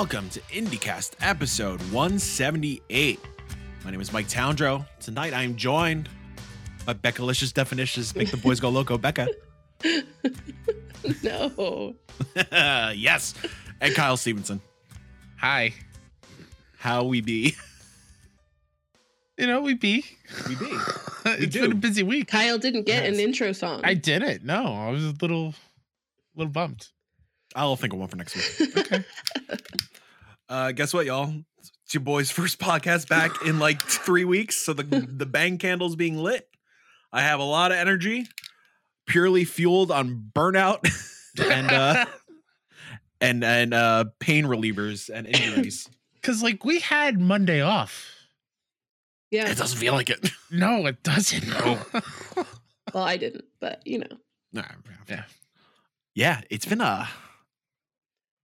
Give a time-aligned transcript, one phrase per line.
[0.00, 3.20] Hello and welcome to IndieCast episode 178.
[3.84, 4.86] My name is Mike Towndrow.
[4.98, 6.08] Tonight I am joined
[6.86, 7.20] by Becca.
[7.20, 8.16] Beckalicious Definitions.
[8.16, 9.28] Make the boys go loco, Becca.
[11.22, 11.94] no.
[12.96, 13.34] yes.
[13.82, 14.62] And Kyle Stevenson.
[15.36, 15.74] Hi.
[16.78, 17.54] How we be?
[19.36, 20.02] You know, we be.
[20.48, 20.66] We be.
[21.26, 21.60] it's do.
[21.60, 22.28] been a busy week.
[22.28, 23.12] Kyle didn't get Yes.
[23.12, 23.82] an intro song.
[23.84, 24.44] I did it.
[24.44, 25.52] No, I was a little,
[26.34, 26.90] little bumped.
[27.54, 28.76] I'll think of one for next week.
[28.78, 29.04] Okay.
[30.50, 31.32] Uh, guess what, y'all?
[31.84, 34.56] It's your boys' first podcast back in like three weeks.
[34.56, 36.48] So the the bang candle's being lit.
[37.12, 38.26] I have a lot of energy,
[39.06, 40.80] purely fueled on burnout
[41.50, 42.04] and uh
[43.20, 45.88] and and uh pain relievers and injuries.
[46.20, 48.04] Because like we had Monday off.
[49.30, 49.48] yeah.
[49.50, 50.28] it doesn't feel like it.
[50.50, 51.48] No, it doesn't.
[51.48, 51.78] No.
[52.92, 54.18] Well, I didn't, but you know.
[54.52, 54.64] Nah,
[55.08, 55.22] Yeah.
[56.14, 57.08] yeah, it's been a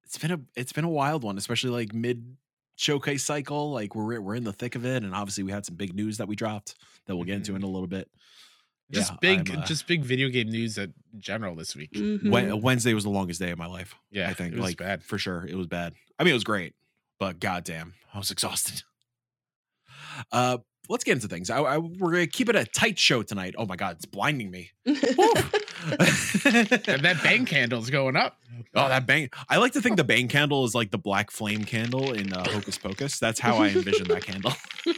[0.07, 2.37] it's been a it's been a wild one, especially like mid
[2.77, 3.73] showcase cycle.
[3.73, 6.17] Like we're we're in the thick of it, and obviously we had some big news
[6.19, 6.75] that we dropped
[7.07, 8.09] that we'll get into in a little bit.
[8.91, 11.91] just Yeah, big, uh, just big video game news in general this week.
[11.93, 12.63] Mhm.
[12.63, 13.95] Wednesday was the longest day of my life.
[14.11, 15.03] Yeah, I think it was like bad.
[15.03, 15.45] for sure.
[15.45, 15.95] It was bad.
[16.19, 16.75] I mean, it was great,
[17.19, 18.83] but goddamn, I was exhausted.
[20.33, 21.51] Uh, let's get into things.
[21.51, 23.55] I, I, we're gonna keep it a tight show tonight.
[23.59, 24.71] Oh my god, it's blinding me.
[25.87, 28.39] And that bang candle's going up.
[28.75, 29.31] Oh, that bang!
[29.49, 32.49] I like to think the bang candle is like the black flame candle in uh,
[32.49, 33.19] Hocus Pocus.
[33.21, 34.53] That's how I envision that candle.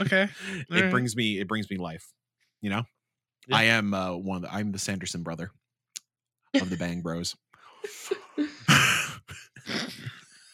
[0.00, 0.28] Okay.
[0.48, 0.90] it Alright.
[0.90, 2.12] brings me, it brings me life.
[2.60, 2.82] You know,
[3.46, 3.56] Yeah.
[3.56, 4.36] I am uh, one.
[4.36, 5.50] Of the, I'm the Sanderson brother
[6.54, 7.36] of the Bang Bros.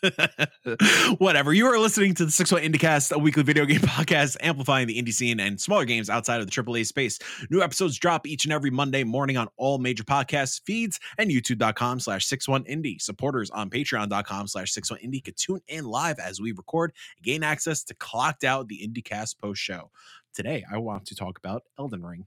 [1.19, 1.53] Whatever.
[1.53, 5.01] You are listening to the Six One IndieCast, a weekly video game podcast amplifying the
[5.01, 7.19] indie scene and smaller games outside of the AAA space.
[7.51, 12.01] New episodes drop each and every Monday morning on all major podcast feeds and youtube.com
[12.01, 13.01] slash 61indie.
[13.01, 17.83] Supporters on patreon.com slash 61indie can tune in live as we record and gain access
[17.85, 19.91] to Clocked Out, the IndieCast post show.
[20.35, 22.27] Today, I want to talk about Elden Ring.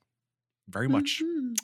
[0.67, 1.21] Very much.
[1.23, 1.55] Mhm.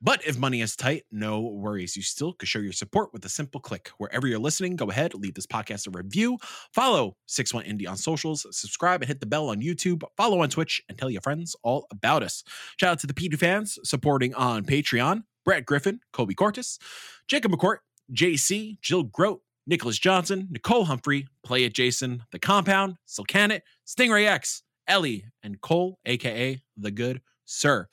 [0.00, 1.96] But if money is tight, no worries.
[1.96, 3.90] You still could show your support with a simple click.
[3.98, 6.38] Wherever you're listening, go ahead, leave this podcast a review,
[6.72, 10.80] follow 61 Indie on socials, subscribe and hit the bell on YouTube, follow on Twitch,
[10.88, 12.44] and tell your friends all about us.
[12.78, 16.78] Shout out to the P2 fans supporting on Patreon Brett Griffin, Kobe Cortis,
[17.26, 17.78] Jacob McCourt,
[18.12, 24.62] JC, Jill Grote, Nicholas Johnson, Nicole Humphrey, Play It Jason, The Compound, Silcanet, Stingray X,
[24.86, 27.88] Ellie, and Cole, aka The Good Sir.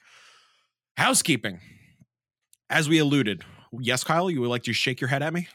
[0.97, 1.59] Housekeeping
[2.69, 3.43] as we alluded,
[3.79, 5.47] yes, Kyle, you would like to shake your head at me?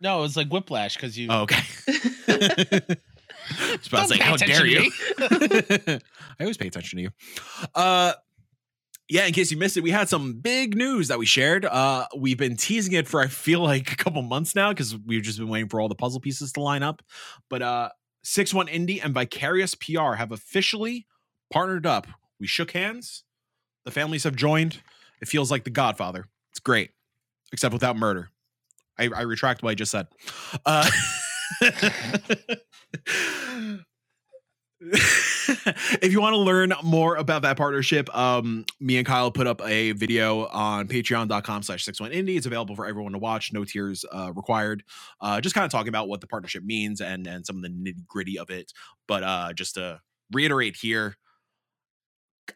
[0.00, 1.28] No, it was like whiplash because you.
[1.30, 1.62] Oh, okay.
[3.60, 4.90] I was about to Don't say, how dare you?
[5.18, 6.00] I
[6.40, 7.10] always pay attention to you.
[7.74, 8.12] Uh,
[9.08, 11.64] yeah, in case you missed it, we had some big news that we shared.
[11.64, 15.22] Uh, we've been teasing it for I feel like a couple months now because we've
[15.22, 17.02] just been waiting for all the puzzle pieces to line up.
[17.48, 17.88] But uh,
[18.22, 21.06] Six One Indie and Vicarious PR have officially
[21.50, 22.06] partnered up.
[22.38, 23.24] We shook hands.
[23.84, 24.82] The families have joined.
[25.20, 26.26] It feels like The Godfather.
[26.50, 26.90] It's great,
[27.52, 28.30] except without murder.
[28.98, 30.08] I, I retract what I just said.
[30.66, 30.88] Uh,
[34.80, 39.60] if you want to learn more about that partnership, um, me and Kyle put up
[39.64, 42.36] a video on patreon.com slash 61indie.
[42.36, 44.82] It's available for everyone to watch, no tears uh, required.
[45.20, 47.68] Uh, just kind of talking about what the partnership means and, and some of the
[47.70, 48.72] nitty gritty of it.
[49.06, 50.00] But uh, just to
[50.32, 51.16] reiterate here,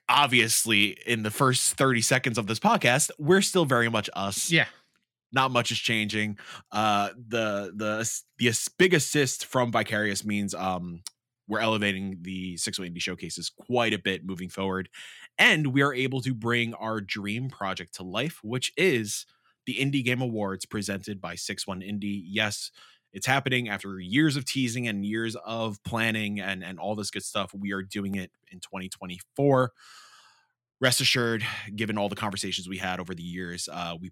[0.08, 4.66] obviously, in the first 30 seconds of this podcast, we're still very much us Yeah.
[5.32, 6.38] not much is changing.
[6.70, 11.02] Uh, the the the big assist from Vicarious means um
[11.48, 14.88] we're elevating the Six One indie showcases quite a bit moving forward,
[15.38, 19.26] and we are able to bring our dream project to life, which is
[19.66, 22.22] the Indie Game Awards presented by Six One Indie.
[22.26, 22.70] Yes.
[23.12, 27.24] It's happening after years of teasing and years of planning and, and all this good
[27.24, 27.52] stuff.
[27.54, 29.72] We are doing it in 2024.
[30.80, 31.44] Rest assured,
[31.76, 34.10] given all the conversations we had over the years, uh, we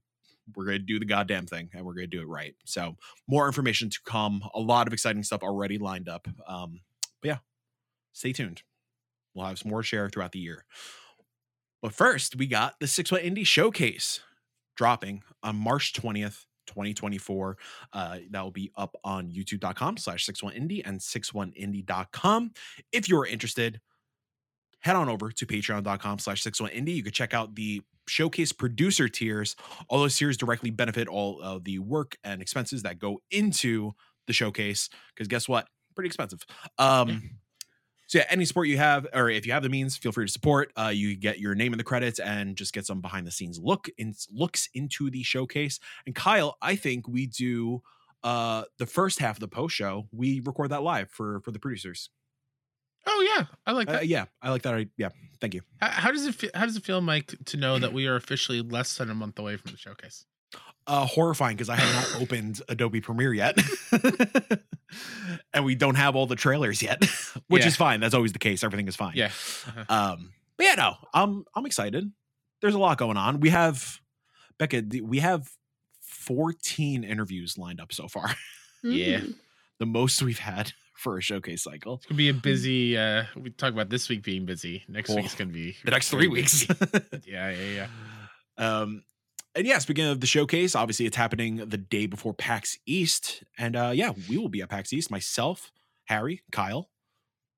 [0.56, 2.55] we're going to do the goddamn thing and we're going to do it right.
[2.64, 2.97] So,
[3.29, 4.43] more information to come.
[4.55, 6.26] A lot of exciting stuff already lined up.
[6.46, 6.81] Um,
[7.23, 7.38] but yeah,
[8.12, 8.62] stay tuned.
[9.35, 10.64] We'll have some more share throughout the year.
[11.82, 14.20] But first, we got the Six One Indie Showcase
[14.76, 17.56] dropping on March 20th, 2024.
[17.93, 22.52] Uh, that will be up on youtube.com slash 61indie and 61indie.com.
[22.93, 23.81] If you're interested,
[24.81, 26.94] head on over to patreon.com slash 61indie.
[26.94, 29.56] You can check out the showcase producer tiers.
[29.88, 33.93] All those tiers directly benefit all of the work and expenses that go into
[34.26, 34.88] the showcase.
[35.14, 35.69] Because guess what?
[35.94, 36.44] Pretty expensive.
[36.78, 37.40] Um,
[38.11, 40.33] so yeah, any support you have, or if you have the means, feel free to
[40.33, 40.73] support.
[40.77, 43.61] Uh, you get your name in the credits and just get some behind the scenes
[43.61, 45.79] look in looks into the showcase.
[46.07, 47.83] And Kyle, I think we do
[48.25, 51.61] uh the first half of the post show we record that live for for the
[51.61, 52.11] producers.
[53.07, 54.09] Oh yeah, I like Uh, that.
[54.09, 54.75] yeah, I like that.
[54.75, 55.11] I, yeah,
[55.41, 55.63] thank you.
[55.81, 56.51] How, how does it feel?
[56.53, 59.39] How does it feel, Mike, to know that we are officially less than a month
[59.39, 60.27] away from the showcase?
[60.91, 63.57] Uh, horrifying because I have not opened Adobe Premiere yet,
[65.55, 67.05] and we don't have all the trailers yet,
[67.49, 67.69] which Yeah.
[67.69, 68.01] is fine.
[68.01, 68.65] That's always the case.
[68.65, 69.15] Everything is fine.
[69.15, 69.27] Yeah.
[69.69, 69.85] Uh-huh.
[69.89, 72.11] Um, but yeah, no, I'm I'm excited.
[72.61, 73.41] There's a lot going on.
[73.41, 74.01] We have
[74.59, 74.83] Becca.
[75.03, 75.49] We have
[76.03, 78.35] 14 interviews lined up so far.
[78.83, 79.19] Yeah.
[79.21, 79.35] Mm.
[79.79, 81.95] the most we've had for a showcase cycle.
[81.97, 82.97] It's gonna be a busy.
[82.99, 84.83] uh We talk about this week being busy.
[84.89, 86.67] Next week's gonna be The next three weeks.
[87.27, 87.87] yeah, yeah,
[88.59, 88.79] yeah.
[88.81, 89.05] um,
[89.55, 93.76] and yeah, speaking of the showcase, obviously it's happening the day before PAX East, and
[93.76, 95.11] uh, yeah, we will be at PAX East.
[95.11, 95.73] Myself,
[96.05, 96.91] Harry, Kyle.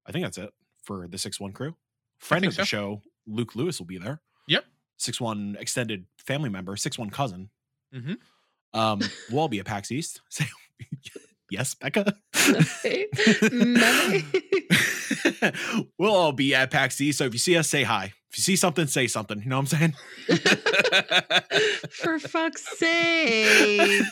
[0.07, 0.51] I think that's it
[0.83, 1.77] for the Six One crew.
[2.19, 2.67] Friend think of the so.
[2.67, 4.21] show, Luke Lewis, will be there.
[4.49, 4.65] Yep.
[4.97, 7.51] Six One extended family member, Six One cousin.
[7.95, 8.79] Mm-hmm.
[8.79, 9.01] Um,
[9.31, 10.23] we'll all be at PAX East.
[10.29, 10.47] Say
[11.51, 12.15] yes, Becca.
[15.99, 17.19] We'll all be at PAX East.
[17.19, 18.13] So if you see us, say hi.
[18.33, 19.43] If you see something, say something.
[19.43, 19.95] You know what I'm saying?
[21.91, 24.03] For fuck's sake.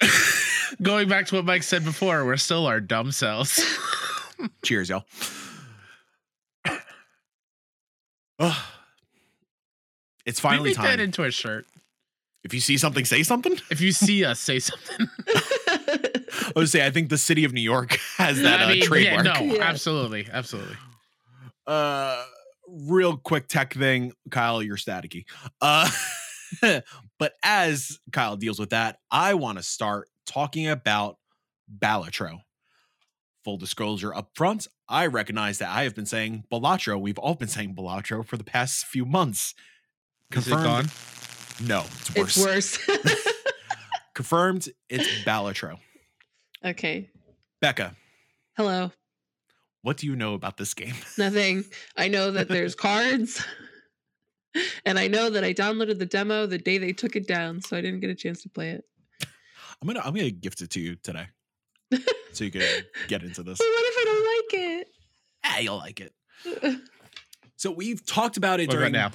[0.82, 3.62] Going back to what Mike said before, we're still our dumb selves.
[4.64, 5.04] Cheers, y'all.
[8.40, 8.56] Ugh.
[10.26, 11.00] it's We finally make that time.
[11.00, 11.66] into a shirt.
[12.42, 13.56] if you see something, say something.
[13.70, 15.06] If you see us, say something.
[15.28, 19.24] I would say I think the city of New York has that I uh, trademark.
[19.24, 19.62] Yeah, no, Yeah.
[19.62, 20.76] absolutely, absolutely.
[21.66, 22.24] Uh
[22.68, 25.24] real quick tech thing kyle you're staticky
[25.60, 25.90] uh
[27.18, 31.16] but as kyle deals with that i want to start talking about
[31.80, 32.40] balatro
[33.44, 37.48] full disclosure up front i recognize that i have been saying balatro we've all been
[37.48, 39.54] saying balatro for the past few months
[40.34, 40.86] Is it gone?
[41.62, 41.84] no
[42.14, 43.28] it's worse, it's worse.
[44.14, 45.78] confirmed it's balatro
[46.64, 47.10] okay.
[47.60, 47.94] becca
[48.56, 48.92] Hello.
[49.84, 51.64] What do you know about this game Nothing.
[51.96, 53.44] I know that there's cards.
[54.86, 57.76] And I know that I downloaded the demo the day they took it down, so
[57.76, 58.84] I didn't get a chance to play it.
[59.82, 61.26] i'm gonna i'm gonna gift it to you today
[62.32, 62.62] so you can
[63.08, 64.88] get into this But what if I don't like it?
[65.44, 66.12] ah you'll like it
[66.44, 66.80] it?
[67.56, 69.10] So we've talked about it What about now?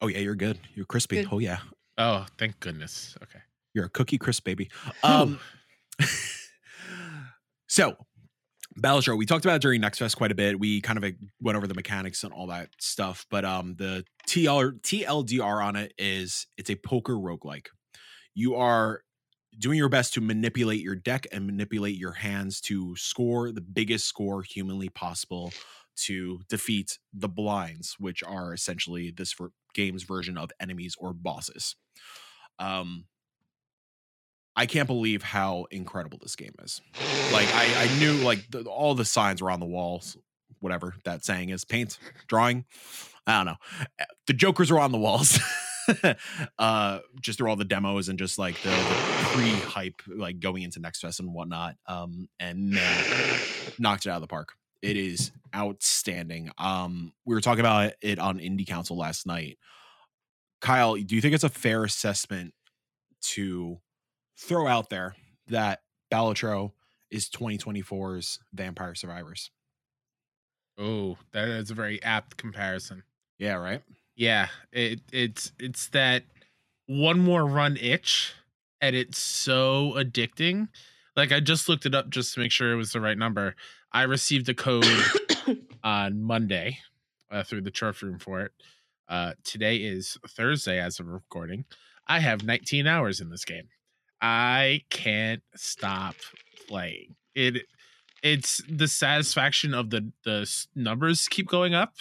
[0.00, 0.58] Oh yeah, you're good.
[0.74, 1.16] You're crispy.
[1.22, 1.28] Good.
[1.32, 1.58] Oh yeah.
[1.98, 3.16] Oh, thank goodness.
[3.22, 3.38] Okay.
[3.74, 4.70] You're a cookie crisp baby.
[5.02, 5.38] Um
[7.66, 7.96] So
[8.78, 10.58] Balatro, we talked about it during Next Fest quite a bit.
[10.58, 14.80] We kind of went over the mechanics and all that stuff, but um the TL
[14.80, 17.66] TLDR on it is it's a poker roguelike.
[18.34, 19.02] You are
[19.58, 24.06] doing your best to manipulate your deck and manipulate your hands to score the biggest
[24.06, 25.52] score humanly possible
[25.96, 29.36] to defeat the blinds, which are essentially this
[29.74, 31.76] game's version of enemies or bosses.
[32.58, 33.04] Um,
[34.56, 36.80] I can't believe how incredible this game is.
[37.32, 40.16] Like I, I knew like the, all the signs were on the walls,
[40.60, 41.98] whatever that saying is, paint,
[42.28, 42.64] drawing.
[43.26, 43.56] I don't know.
[44.00, 45.38] Uh, The jokers were on the walls.
[46.58, 50.80] uh just through all the demos and just like the, the pre-hype like going into
[50.80, 53.36] next fest and whatnot um and uh,
[53.78, 58.18] knocked it out of the park it is outstanding um we were talking about it
[58.18, 59.58] on indie council last night
[60.62, 62.54] kyle do you think it's a fair assessment
[63.20, 63.78] to
[64.36, 65.16] throw out there
[65.48, 66.72] that Balatro
[67.10, 69.50] is 2024's Vampire Survivors.
[70.78, 73.04] Oh, that is a very apt comparison.
[73.38, 73.82] Yeah, right.
[74.16, 76.24] Yeah, it it's it's that
[76.86, 78.34] one more run itch,
[78.80, 80.68] and it's so addicting.
[81.16, 83.54] Like I just looked it up just to make sure it was the right number.
[83.92, 84.86] I received a code
[85.84, 86.78] on Monday
[87.30, 88.52] uh, through the trophy room for it.
[89.08, 91.64] Uh, today is Thursday as of recording.
[92.06, 93.68] I have 19 hours in this game.
[94.26, 96.16] I can't stop
[96.66, 97.66] playing it.
[98.22, 101.94] It's the satisfaction of the the numbers keep going up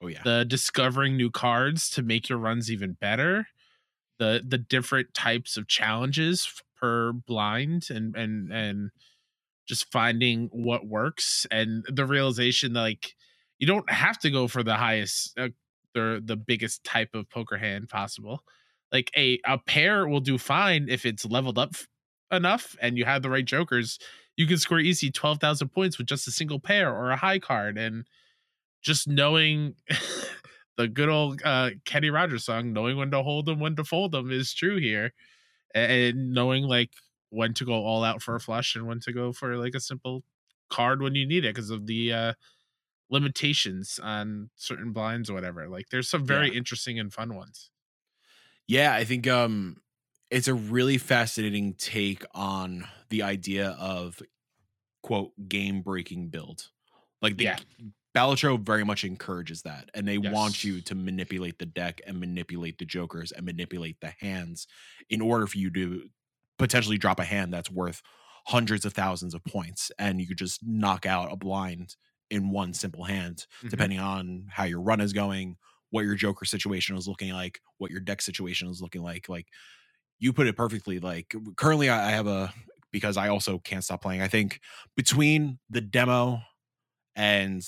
[0.00, 0.22] Oh yeah.
[0.24, 3.48] the discovering new cards to make your runs even better
[4.18, 8.90] the the different types of challenges per blind and and and
[9.66, 13.14] just finding what works and the realization that like
[13.58, 15.48] you don't have to go for the highest uh,
[15.94, 18.42] the the biggest type of poker hand possible
[18.92, 21.72] like a a pair will do fine if it's leveled up
[22.30, 23.98] enough and you have the right jokers
[24.36, 27.76] you can score easy 12,000 points with just a single pair or a high card
[27.78, 28.06] and
[28.82, 29.76] just knowing
[30.76, 34.12] the good old uh, Kenny Rogers song, knowing when to hold them, when to fold
[34.12, 35.12] them, is true here,
[35.74, 36.92] and knowing like
[37.30, 39.80] when to go all out for a flush and when to go for like a
[39.80, 40.24] simple
[40.70, 42.34] card when you need it because of the uh,
[43.10, 45.68] limitations on certain blinds or whatever.
[45.68, 46.54] Like, there's some very Yeah.
[46.54, 47.70] interesting and fun ones.
[48.72, 49.76] Yeah, I think um
[50.30, 54.22] it's a really fascinating take on the idea of
[55.02, 56.70] quote game breaking build.
[57.22, 57.58] Like the Yeah.
[58.16, 62.78] Balatro very much encourages that, and they want you to manipulate the deck and manipulate
[62.78, 64.66] the jokers and manipulate the hands
[65.10, 66.08] in order for you to
[66.58, 68.02] potentially drop a hand that's worth
[68.46, 71.96] hundreds of thousands of points, and you could just knock out a blind
[72.30, 73.72] in one simple hand, Mhm.
[73.72, 75.56] depending on how your run is going,
[75.92, 79.30] what your joker situation is looking like, what your deck situation is looking like.
[79.30, 79.48] Like
[80.20, 81.00] you put it perfectly.
[81.00, 82.54] Like currently, I I have a
[82.92, 84.22] because I also can't stop playing.
[84.22, 84.60] I think
[84.96, 86.40] between the demo
[87.16, 87.62] and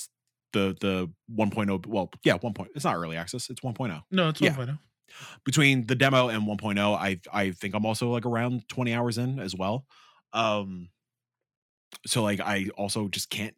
[0.53, 2.53] the the 1.0 well yeah 1.
[2.53, 4.57] Point, it's not early access it's 1.0 No, it's 1.0 Yeah.
[4.57, 4.79] 1.0.
[5.45, 9.39] between the demo and 1.0 i i think i'm also like around 20 hours in
[9.39, 9.85] as well
[10.33, 10.89] um
[12.05, 13.55] so like i also just can't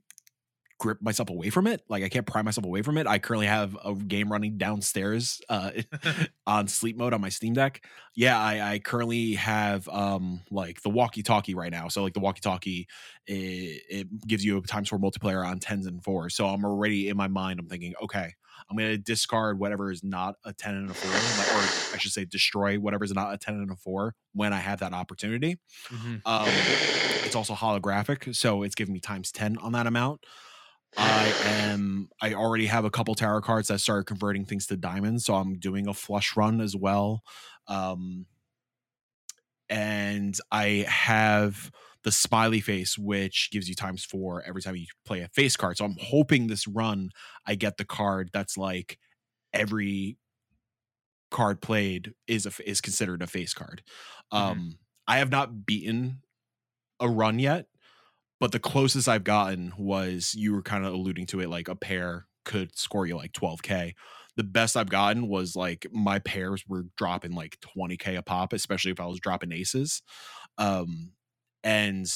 [0.80, 3.08] grip myself away from it like i can't pry myself away from it.
[3.08, 5.72] I currently have a game running downstairs uh
[6.48, 7.84] on sleep mode on my steam deck.
[8.16, 11.88] Yeah i i currently have um like the walkie talkie right now.
[11.88, 12.88] So like the walkie talkie
[13.26, 16.36] it, it gives you a times four multiplier on tens and fours.
[16.36, 18.34] So i'm already in my mind i'm thinking okay
[18.70, 21.62] i'm gonna discard whatever is not a 10 and a four or
[21.94, 24.80] i should say destroy whatever is not a 10 and a four when i have
[24.80, 25.58] that opportunity.
[25.90, 26.22] Mhm.
[26.26, 26.48] um
[27.26, 30.24] it's also holographic so it's giving me times 10 on that amount
[30.96, 32.10] I am.
[32.22, 35.60] I already have a couple tarot cards that started converting things to diamonds, so I'm
[35.60, 37.24] doing a flush run as well.
[37.68, 38.26] Um,
[39.70, 41.72] and I have
[42.04, 45.78] the smiley face, which gives you times four every time you play a face card.
[45.78, 47.10] So I'm hoping this run
[47.46, 48.98] I get the card that's like
[49.54, 50.18] every
[51.30, 53.84] card played is a is considered a face card.
[54.32, 54.78] Um,
[55.08, 56.22] I have not beaten
[57.00, 57.68] a run yet,
[58.40, 61.76] but the closest I've gotten was you were kind of alluding to it like a
[61.76, 63.96] pair could score you like 12k.
[64.36, 68.92] The best I've gotten was like my pairs were dropping like 20k a pop, especially
[68.92, 70.02] if I was dropping aces.
[70.58, 71.12] Um
[71.64, 72.08] and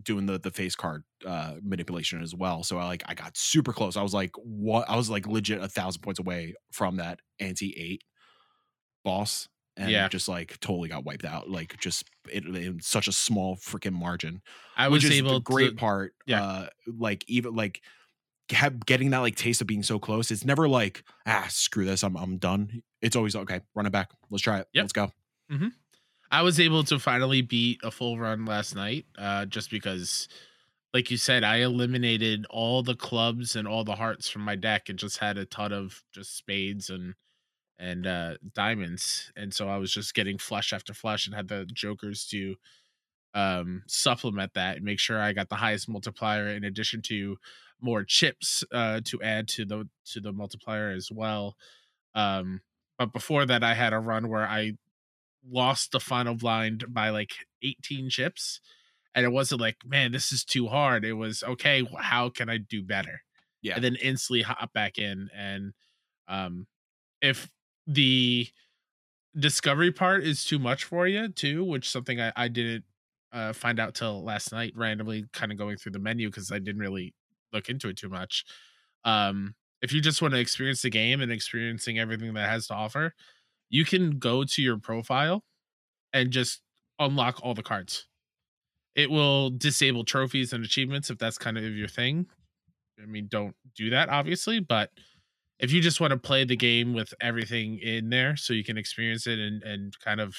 [0.00, 2.62] doing the the face card uh manipulation as well.
[2.62, 3.96] So I like I got super close.
[3.96, 7.74] I was like what I was like legit a thousand points away from that ante
[7.76, 8.04] eight
[9.04, 10.08] boss and Yeah.
[10.08, 14.42] just like totally got wiped out like just it, in such a small freaking margin
[14.76, 16.42] I was able the great to, part yeah.
[16.42, 17.80] uh like even like
[18.52, 22.02] ha- getting that like taste of being so close it's never like ah screw this
[22.02, 24.82] i'm i'm done it's always okay run it back let's try it Yep.
[24.82, 25.12] let's go
[25.50, 25.68] mm-hmm.
[26.30, 30.28] I was able to finally beat a full run last night, uh, just because,
[30.92, 34.90] like you said, I eliminated all the clubs and all the hearts from my deck
[34.90, 37.14] and just had a ton of just spades and
[37.78, 41.66] and uh, diamonds, and so I was just getting flush after flush and had the
[41.66, 42.56] jokers to
[43.34, 47.38] um, supplement that and make sure I got the highest multiplier in addition to
[47.80, 51.56] more chips uh, to add to the to the multiplier as well.
[52.14, 52.62] Um,
[52.98, 54.72] but before that, I had a run where I
[55.48, 58.60] lost the final blind by like 18 chips
[59.14, 62.58] and it wasn't like man this is too hard it was okay how can i
[62.58, 63.22] do better
[63.62, 63.76] Yeah.
[63.76, 65.72] and then instantly hop back in and
[66.28, 66.66] um
[67.22, 67.50] if
[67.88, 68.48] the
[69.38, 72.84] discovery part is too much for you too which something i, I didn't
[73.32, 76.58] uh, find out till last night randomly kind of going through the menu because i
[76.58, 77.14] didn't really
[77.52, 78.44] look into it too much
[79.04, 82.66] um if you just want to experience the game and experiencing everything that it has
[82.68, 83.14] to offer
[83.70, 85.44] you can go to your profile
[86.12, 86.62] and just
[86.98, 88.06] unlock all the cards.
[88.94, 92.26] It will disable trophies and achievements if that's kind of your thing.
[93.02, 94.90] I mean, don't do that, obviously, but
[95.58, 98.78] if you just want to play the game with everything in there so you can
[98.78, 100.36] experience it and, and kind of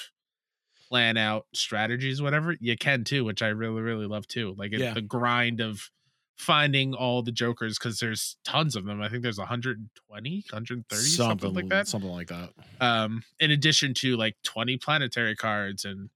[0.88, 4.54] plan out strategies, whatever, you can too, which I really, really love too.
[4.56, 4.94] Like Yeah.
[4.94, 5.90] the grind of
[6.36, 9.00] finding all the jokers because there's tons of them.
[9.00, 14.16] I think there's 120, 130, something like that something like that um in addition to
[14.16, 16.08] like 20 planetary cards and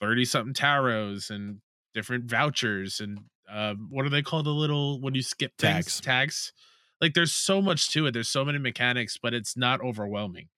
[0.00, 1.60] 30 something tarots and
[1.94, 5.52] different vouchers and um what are they called the little when you skip?
[5.56, 6.00] Tags.
[6.00, 6.52] tags
[7.00, 10.48] like there's so much to it there's so many mechanics but it's not overwhelming.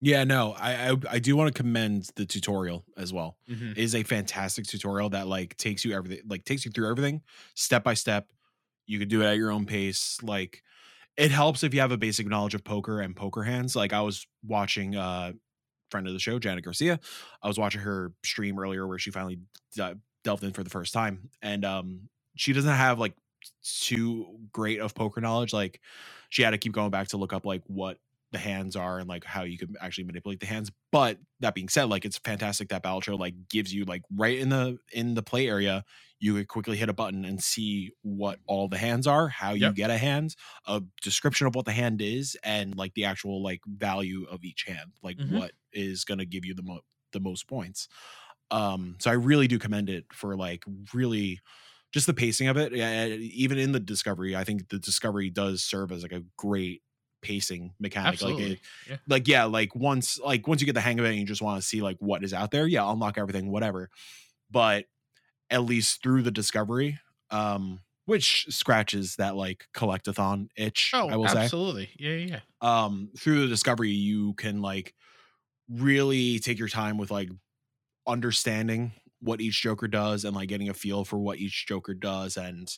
[0.00, 3.38] Yeah no i i, I do want to commend the tutorial as well.
[3.48, 3.72] Mhm.
[3.72, 7.22] It is a fantastic tutorial that like takes you everything like takes you through everything
[7.54, 8.30] step by step.
[8.86, 10.62] You could do it at your own pace like
[11.16, 13.76] it helps if you have a basic knowledge of poker and poker hands.
[13.76, 15.32] Like i was watching uh
[15.90, 17.00] friend of the show janet garcia
[17.42, 19.40] i was watching her stream earlier where she finally
[19.74, 23.14] d- delved in for the first time and um she doesn't have like
[23.62, 25.80] too great of poker knowledge like
[26.30, 27.98] she had to keep going back to look up like what
[28.32, 30.70] the hands are and like how you can actually manipulate the hands.
[30.90, 34.48] But that being said, like it's fantastic that Balatro like gives you like right in
[34.48, 35.84] the in the play area,
[36.18, 39.70] you could quickly hit a button and see what all the hands are, how you
[39.70, 39.74] Yep.
[39.74, 40.34] get a hand,
[40.66, 44.64] a description of what the hand is, and like the actual like value of each
[44.64, 45.26] hand, like Mhm.
[45.26, 46.80] what is gonna give you the mo-
[47.12, 47.86] the most points.
[48.50, 51.40] Um, so I really do commend it for like really
[51.92, 52.72] just the pacing of it.
[52.74, 56.82] Yeah, even in the discovery, I think the discovery does serve as like a great
[57.22, 58.14] pacing mechanic.
[58.14, 58.48] Absolutely.
[58.50, 58.96] Like, it, Yeah.
[59.08, 61.42] like yeah, like once like once you get the hang of it, and you just
[61.42, 62.66] want to see like what is out there.
[62.66, 63.90] Yeah, unlock everything, whatever.
[64.50, 64.86] But
[65.50, 66.98] at least through the discovery,
[67.30, 70.92] um, which scratches that like collectathon itch.
[70.94, 71.90] Oh, I will say absolutely.
[71.98, 72.40] Yeah, yeah, yeah.
[72.86, 74.94] um through the discovery you can like
[75.68, 77.30] really take your time with like
[78.06, 82.36] understanding what each joker does and like getting a feel for what each joker does
[82.36, 82.68] and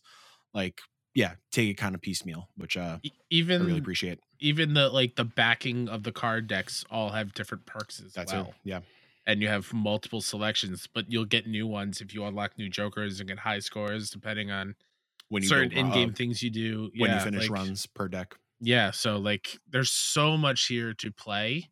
[0.55, 0.81] like
[1.15, 4.89] yeah take it kind of piecemeal which uh E- i Even really appreciate even the
[4.89, 8.47] like the backing of the card decks all have different perks as that's well.
[8.49, 8.81] it yeah
[9.27, 13.21] and you have multiple selections, but you'll get new ones if you unlock new jokers
[13.21, 14.75] and get high scores depending on
[15.29, 16.91] when you certain uh, in-game things you do.
[16.97, 20.95] when yeah, you finish like- runs per deck Yeah, so like there's so much here
[20.95, 21.69] to play.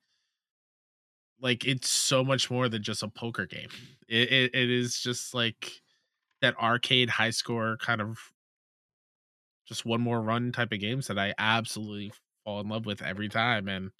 [1.40, 3.69] Like it's so much more than just a poker game.
[4.09, 5.71] It it, it is just like
[6.43, 8.19] that arcade high score kind of
[9.66, 12.12] just one more run type of games that I absolutely
[12.45, 13.90] fall in love with every time and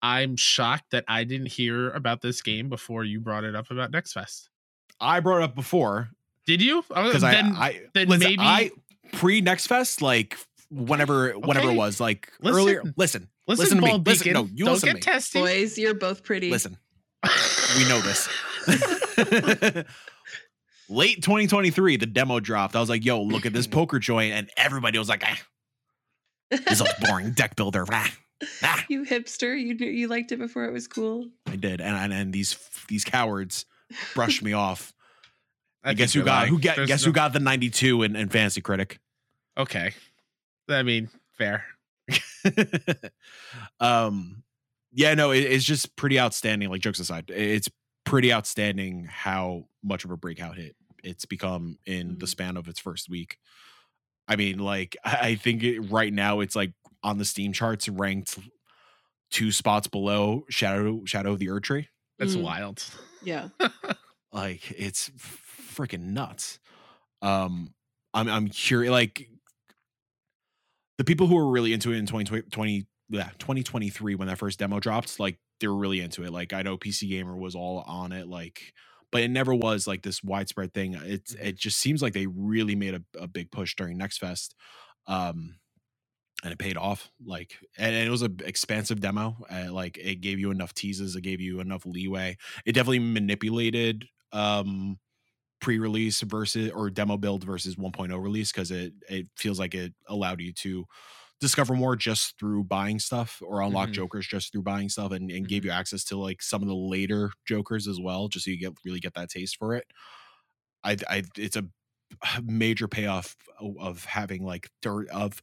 [0.00, 3.92] I'm shocked that I didn't hear about this game before you brought it up about
[3.92, 4.50] Next Fest.
[5.00, 6.10] i brought it up before
[6.46, 6.84] Did you?
[6.90, 8.70] Oh, because then, i i then listen, maybe- i
[9.12, 10.38] pre next fest like
[10.72, 12.94] whenever whenever it was like earlier Listen.
[12.96, 13.88] listen listen, listen to me.
[13.90, 15.12] Bald Listen, Beacon, no, you don't listen to get me.
[15.12, 15.38] testy.
[15.40, 16.50] Boys, you're both pretty.
[16.50, 16.76] listen
[17.76, 18.28] we know this.
[20.88, 22.76] Late 2023, the demo dropped.
[22.76, 24.32] I was like, yo, look at this poker joint.
[24.34, 25.38] And everybody was like, ah,
[26.50, 27.86] this is boring deck builder.
[27.90, 28.12] Ah,
[28.62, 28.84] ah.
[28.88, 31.28] You hipster, you knew you liked it before it was cool.
[31.46, 31.80] I did.
[31.80, 33.64] And, and and these these cowards
[34.14, 34.92] brushed me off.
[35.84, 36.50] I, guess who got lying.
[36.50, 39.00] who get There's guess no- who got the 92 in, in Fantasy Critic.
[39.56, 39.92] Okay.
[40.68, 41.64] I mean, fair.
[43.80, 44.42] um
[44.92, 47.68] yeah no it- it's just pretty outstanding like jokes aside it's
[48.04, 52.28] pretty outstanding how much of a breakout hit it's become in the Mhm.
[52.28, 53.38] span of its first week
[54.28, 56.72] i mean like i I think it, right now it's like
[57.02, 58.38] on the steam charts ranked
[59.30, 61.86] two spots below shadow shadow of the Erdtree
[62.18, 62.42] That's Mm.
[62.42, 62.84] wild.
[63.22, 63.48] Yeah.
[64.32, 66.58] like it's freaking nuts
[67.22, 67.72] um
[68.14, 69.28] i'm i'm curious like
[71.02, 74.78] the people who were really into it in 2020 yeah, 2023 when that first demo
[74.78, 76.32] dropped like they were really into it.
[76.32, 78.72] Like i know pc gamer was all on it like
[79.10, 80.94] but it never was like this widespread thing.
[80.94, 84.54] It's it just seems like they really made a, a big push during next fest
[85.08, 85.56] um
[86.44, 90.20] and it paid off like and, and it was an expansive demo uh, like it
[90.20, 92.36] gave you enough teases it gave you enough leeway.
[92.64, 94.98] It definitely manipulated um
[95.62, 100.42] pre-release versus or demo build versus 1.0 release because it it feels like it allowed
[100.42, 100.86] you to
[101.40, 103.92] discover more just through buying stuff or unlock Mhm.
[103.92, 106.74] jokers just through buying stuff and, and gave you access to like some of the
[106.76, 109.86] later jokers as well just so you get really get that taste for it
[110.84, 111.64] i i it's a
[112.44, 113.36] major payoff
[113.80, 115.42] of having like dirt of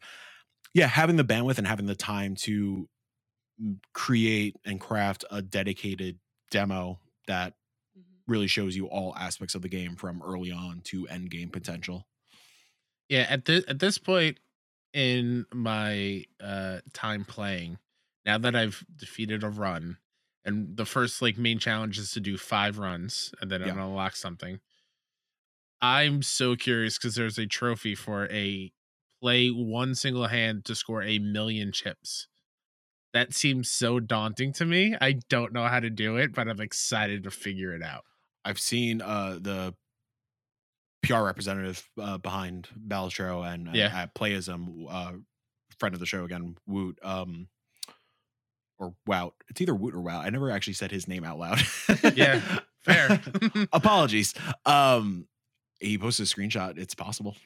[0.73, 2.89] yeah having the bandwidth and having the time to
[3.61, 6.19] mm, create and craft a dedicated
[6.51, 7.55] demo that
[8.29, 12.05] really shows you all aspects of the game from early on to end game potential.
[13.09, 14.39] Yeah, at this at this point
[14.93, 17.79] in my uh time playing,
[18.25, 19.97] now that I've defeated a run,
[20.45, 23.73] and the first like main challenge is to do five runs and then Yeah.
[23.73, 24.59] Unlock something.
[25.81, 28.71] I'm so curious because there's a trophy for a
[29.21, 32.27] play one single hand to score a million chips.
[33.13, 34.95] That seems so daunting to me.
[34.99, 38.03] I don't know how to do it, but I'm excited to figure it out.
[38.45, 39.73] I've seen uh the
[41.03, 43.87] PR representative uh, behind Balatro and Yeah.
[43.93, 45.13] at Playism, uh,
[45.79, 47.47] friend of the show again, Woot, um,
[48.77, 49.31] or Wout.
[49.49, 50.25] It's either Woot or Wout.
[50.25, 51.61] I never actually said his name out loud.
[52.15, 52.41] Yeah,
[52.81, 53.21] Fair.
[53.73, 54.33] Apologies.
[54.65, 55.27] Um,
[55.79, 56.77] he posted a screenshot.
[56.77, 57.37] It's possible.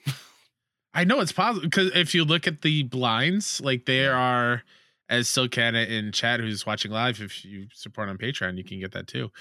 [0.96, 4.64] I know it's possible because if you look at the blinds, like there are,
[5.10, 8.92] as Silkana in chat who's watching live, if you support on Patreon, you can get
[8.94, 9.32] that too.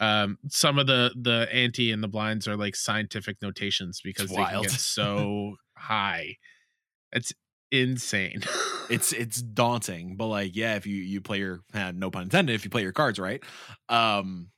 [0.00, 4.36] Um, some of the the ante and the blinds are like scientific notations because they
[4.36, 6.36] can get so high.
[7.12, 7.32] It's
[7.70, 8.42] insane.
[8.90, 12.54] it's it's daunting but like yeah if you you play your eh, no pun intended
[12.54, 13.42] if you play your cards right?
[13.88, 14.50] Um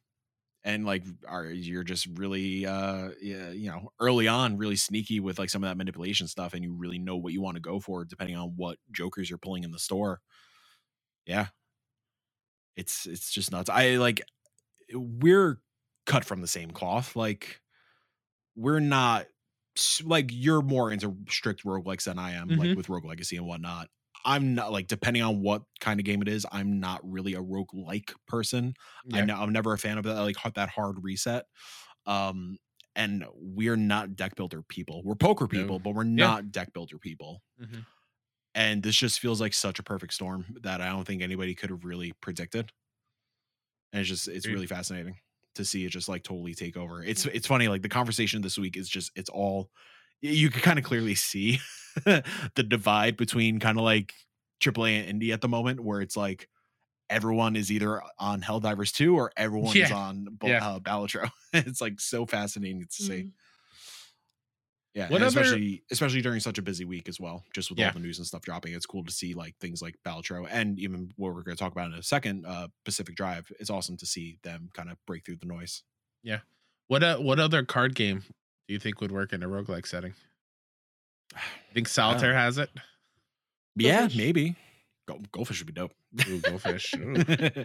[0.64, 5.38] and like are you're just really uh yeah, you know early on really sneaky with
[5.38, 7.80] like some of that manipulation stuff and you really know what you want to go
[7.80, 10.20] for depending on what jokers you're pulling in the store.
[11.26, 11.48] Yeah.
[12.76, 13.68] It's it's just nuts.
[13.68, 14.22] I like
[14.94, 15.60] we're
[16.06, 17.60] cut from the same cloth like
[18.56, 19.26] we're not
[20.04, 22.76] like you're more into strict roguelikes than I am, like Mhm.
[22.76, 23.88] with Rogue Legacy and whatnot.
[24.24, 27.40] I'm not like depending on what kind of game it is, I'm not really a
[27.40, 28.74] rogue like person.
[29.12, 29.24] I Yeah.
[29.24, 31.46] know I'm never a fan of that like that hard reset.
[32.06, 32.58] Um
[32.94, 35.02] and we're not deck builder people.
[35.02, 35.48] We're poker No.
[35.48, 36.26] people, but we're Yeah.
[36.26, 37.42] not deck builder people.
[37.60, 37.86] Mhm.
[38.54, 41.70] And this just feels like such a perfect storm that I don't think anybody could
[41.70, 42.70] have really predicted.
[43.92, 45.16] And it's just it's really fascinating
[45.54, 47.02] to see it just like totally take over.
[47.02, 49.70] It's it's funny like the conversation this week is just it's all
[50.20, 51.60] you can kind of clearly see
[52.04, 54.14] the divide between kind of like
[54.60, 56.48] AAA and indie at the moment where it's like
[57.10, 60.66] everyone is either on Helldivers 2 or everyone is on Bal- Yeah.
[60.66, 61.30] uh, Balatro.
[61.52, 63.12] it's like so fascinating to see.
[63.24, 63.32] Mhm.
[64.94, 67.86] Yeah, What other- especially especially during such a busy week as well, just with Yeah.
[67.88, 68.74] all the news and stuff dropping.
[68.74, 71.72] It's cool to see like things like Balatro and even what we're going to talk
[71.72, 73.50] about in a second, uh, Pacific Drive.
[73.58, 75.82] It's awesome to see them kind of break through the noise.
[76.22, 76.40] Yeah.
[76.88, 78.20] What uh, what other card game
[78.68, 80.12] do you think would work in a roguelike setting?
[81.34, 81.40] I
[81.72, 82.68] think Solitaire has it?
[83.76, 84.16] Yeah, Go Fish.
[84.18, 84.56] maybe.
[85.08, 85.94] Go, Goldfish would be dope.
[86.28, 86.92] Ooh, Go Fish.
[86.98, 87.14] Ooh.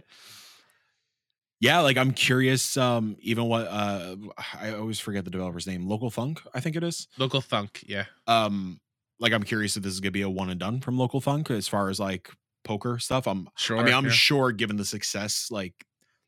[1.60, 2.78] yeah, like I'm curious.
[2.78, 4.16] Um, even what uh,
[4.60, 5.86] I always forget the developer's name.
[5.86, 7.08] LocalThunk, I think it is.
[7.20, 8.06] LocalThunk, yeah.
[8.28, 8.80] Um,
[9.20, 11.68] like I'm curious if this is gonna be a one and done from LocalThunk as
[11.68, 12.30] far as like
[12.64, 13.28] poker stuff.
[13.28, 13.78] I'm Sure.
[13.78, 14.12] I mean, I'm yeah.
[14.12, 15.74] sure given the success, like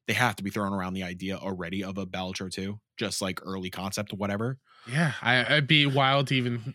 [0.08, 3.40] they have to be throwing around the idea already of a Balatro 2, just like
[3.44, 4.58] early concept, whatever.
[4.92, 6.74] yeah, I, I'd be wild to even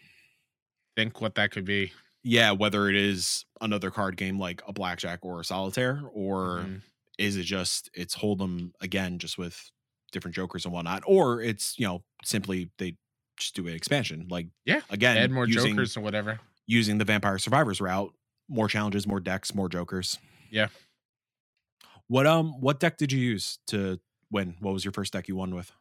[0.96, 1.92] think what that could be.
[2.22, 6.82] Yeah, whether it is another card game like a blackjack or a solitaire, or Mhm.
[7.18, 9.70] Is it just it's hold'em again, just with
[10.12, 12.96] different jokers and whatnot, or it's you know simply they
[13.38, 16.38] just do an expansion, like Yeah, again, Add more using, jokers or whatever.
[16.66, 18.12] using the Vampire Survivors route,
[18.48, 20.18] more challenges, more decks, more jokers.
[20.50, 20.68] Yeah.
[22.06, 23.98] What um what deck did you use to
[24.30, 24.56] win?
[24.60, 25.72] What was your first deck you won with?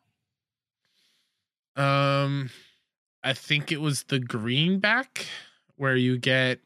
[1.76, 2.50] Um,
[3.24, 5.26] I think it was the greenback
[5.76, 6.60] where you get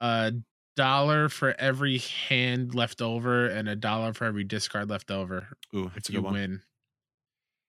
[0.00, 0.34] a
[0.76, 5.90] dollar for every hand left over and a dollar for every discard left over Ooh,
[5.94, 6.32] that's a you good one.
[6.34, 6.62] win.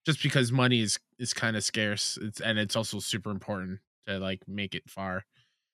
[0.06, 4.20] Just because money is is kind of scarce, it's and it's also super important to
[4.20, 5.24] like make it far.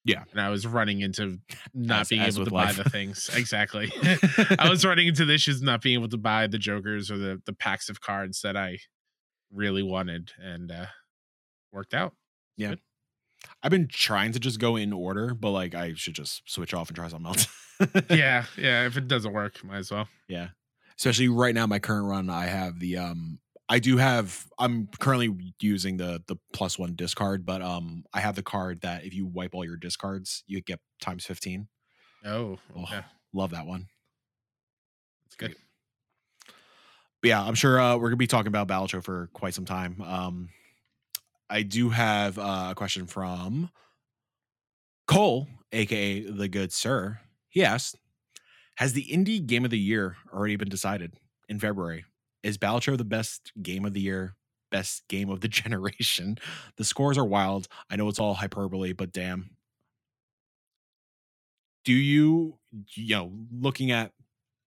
[0.03, 0.23] Yeah.
[0.31, 1.37] and I was running into
[1.75, 3.91] not As- being as able to buy the things exactly.
[4.57, 7.41] I was running into the issues not being able to buy the jokers or the
[7.45, 8.79] the packs of cards that I
[9.53, 10.85] really wanted, and uh
[11.73, 12.13] worked out.
[13.63, 16.89] I've been trying to just go in order, but like I should just switch off
[16.89, 17.47] and try something else.
[18.11, 18.85] Yeah, yeah.
[18.85, 20.07] If it doesn't work, might as well.
[20.27, 20.49] Yeah.
[20.99, 25.55] Especially right now, my current run, I have the um I do have I'm currently
[25.59, 29.25] using the the plus one discard, but um I have the card that if you
[29.25, 31.67] wipe all your discards, you get times 15.
[32.23, 33.87] Oh, Oh, yeah, Love that one.
[35.25, 35.55] it's good.
[37.21, 39.99] But yeah, I'm sure uh, we're gonna be talking about Balatro for quite some time.
[40.01, 40.49] Um,
[41.51, 43.69] I do have uh, a question from
[45.05, 47.19] Cole, aka the Good Sir.
[47.49, 47.97] He asked,
[48.77, 51.15] "Has the indie game of the year already been decided
[51.49, 52.05] in February?
[52.41, 54.35] Is Balatro the best game of the year?
[54.71, 56.37] Best game of the generation?
[56.77, 57.67] The scores are wild.
[57.89, 59.51] I know it's all hyperbole, but damn."
[61.83, 62.59] Do you,
[62.93, 64.13] you know, looking at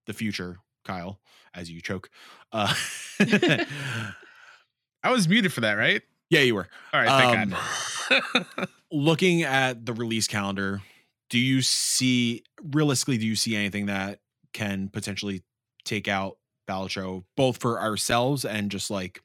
[0.05, 1.19] the future, Kyle,
[1.53, 2.09] as you choke.
[2.51, 2.73] Uh,
[3.19, 6.01] I was muted for that, right?
[6.29, 6.67] Yeah, you were.
[6.93, 8.67] All right, thank God.
[8.91, 10.81] Looking at the release calendar,
[11.29, 13.17] do you see realistically?
[13.17, 14.19] Do you see anything that
[14.53, 15.43] can potentially
[15.83, 19.19] take out Balatro, both for ourselves and just like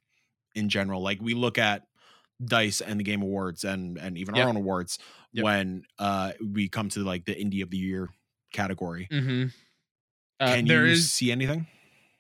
[0.55, 1.03] in general?
[1.03, 1.83] Like we look at
[2.45, 4.43] Dice and the Game Awards and and even Yep.
[4.45, 4.99] our own awards
[5.33, 5.45] Yep.
[5.45, 8.09] when uh we come to like the Indie of the Year
[8.53, 9.07] category.
[9.13, 9.49] Mm-hmm.
[10.41, 11.67] Uh, Can there you is see anything?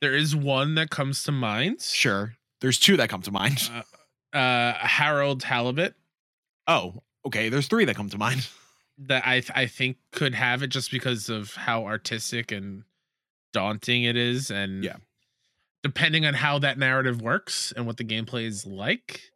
[0.03, 1.81] there is one that comes to mind.
[1.81, 2.35] Sure.
[2.61, 3.71] There's two that come to mind.
[3.75, 3.83] Uh,
[4.39, 5.95] Harold Halibut
[6.67, 7.49] Oh, okay.
[7.49, 8.47] There's three that come to mind.
[8.99, 12.85] that I th- I think could have it just because of how artistic and
[13.53, 14.97] daunting it is, and Yeah.
[15.83, 19.33] depending on how that narrative works and what the gameplay is like,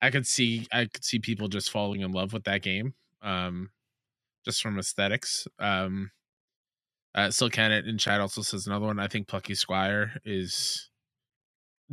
[0.00, 3.70] I could see I could see people just falling in love with that game, um,
[4.44, 5.46] just from aesthetics.
[5.60, 6.10] Um,
[7.14, 8.98] uh, Silk Cannon in chat also says another one.
[8.98, 10.88] I think Plucky Squire is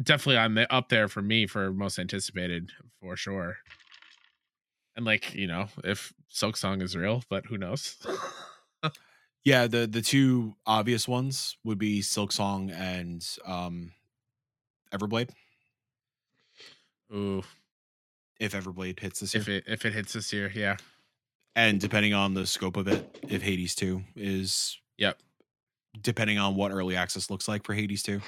[0.01, 3.57] definitely on the up there for me for most anticipated for sure.
[4.95, 7.97] And like you know, if Silksong is real, but who knows?
[9.45, 13.93] Yeah, the the two obvious ones would be Silksong and um
[14.93, 15.29] Everblade.
[17.15, 17.43] Ooh,
[18.39, 19.41] If Everblade hits this year.
[19.41, 20.75] if it if it hits this year, yeah,
[21.55, 25.17] and depending on the scope of it, if Hades 2 is yep,
[26.01, 28.19] depending on what early access looks like for Hades 2.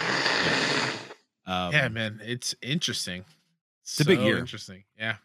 [1.45, 3.25] Um, yeah, man, it's interesting.
[3.83, 4.37] It's a big year.
[4.37, 5.17] Interesting, yeah.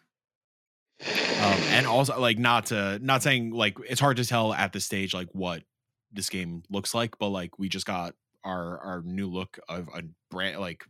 [1.00, 4.84] um, and also like not to not saying like it's hard to tell at this
[4.86, 5.62] stage like what
[6.10, 10.02] this game looks like, but like we just got our our new look of a
[10.30, 10.84] brand like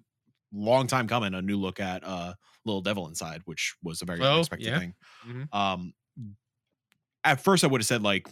[0.52, 2.34] long time coming, a new look at uh
[2.64, 4.78] Little Devil Inside, which was a very Oh, unexpected yeah.
[4.78, 4.94] thing.
[5.26, 5.52] Mhm.
[5.54, 5.94] Um,
[7.24, 8.28] at first I would have said like,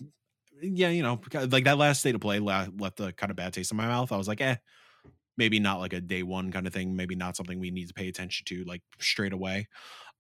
[0.63, 3.53] yeah, you know, like that last state of play la- left a kind of bad
[3.53, 4.13] taste in my mouth.
[4.13, 4.57] I was like, eh,
[5.37, 6.97] maybe not like a day one kind of thing.
[6.97, 9.69] Maybe not something we need to pay attention to like straight away.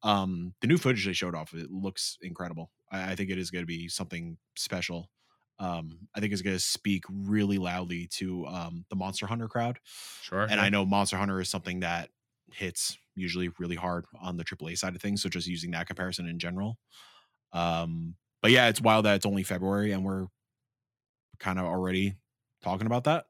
[0.02, 2.70] Um, the new footage they showed off it looks incredible.
[2.90, 5.10] I, I think it is going to be something special.
[5.58, 9.78] Um, I think it's going to speak really loudly to um, the Monster Hunter crowd
[10.20, 10.42] Sure.
[10.42, 12.10] and I know Monster Hunter is something that
[12.52, 15.22] hits usually really hard on the AAA side of things.
[15.22, 16.78] So just using that comparison in general.
[17.52, 20.26] Um, but yeah, it's wild that it's only February and we're
[21.38, 22.14] kind of already
[22.62, 23.26] talking about that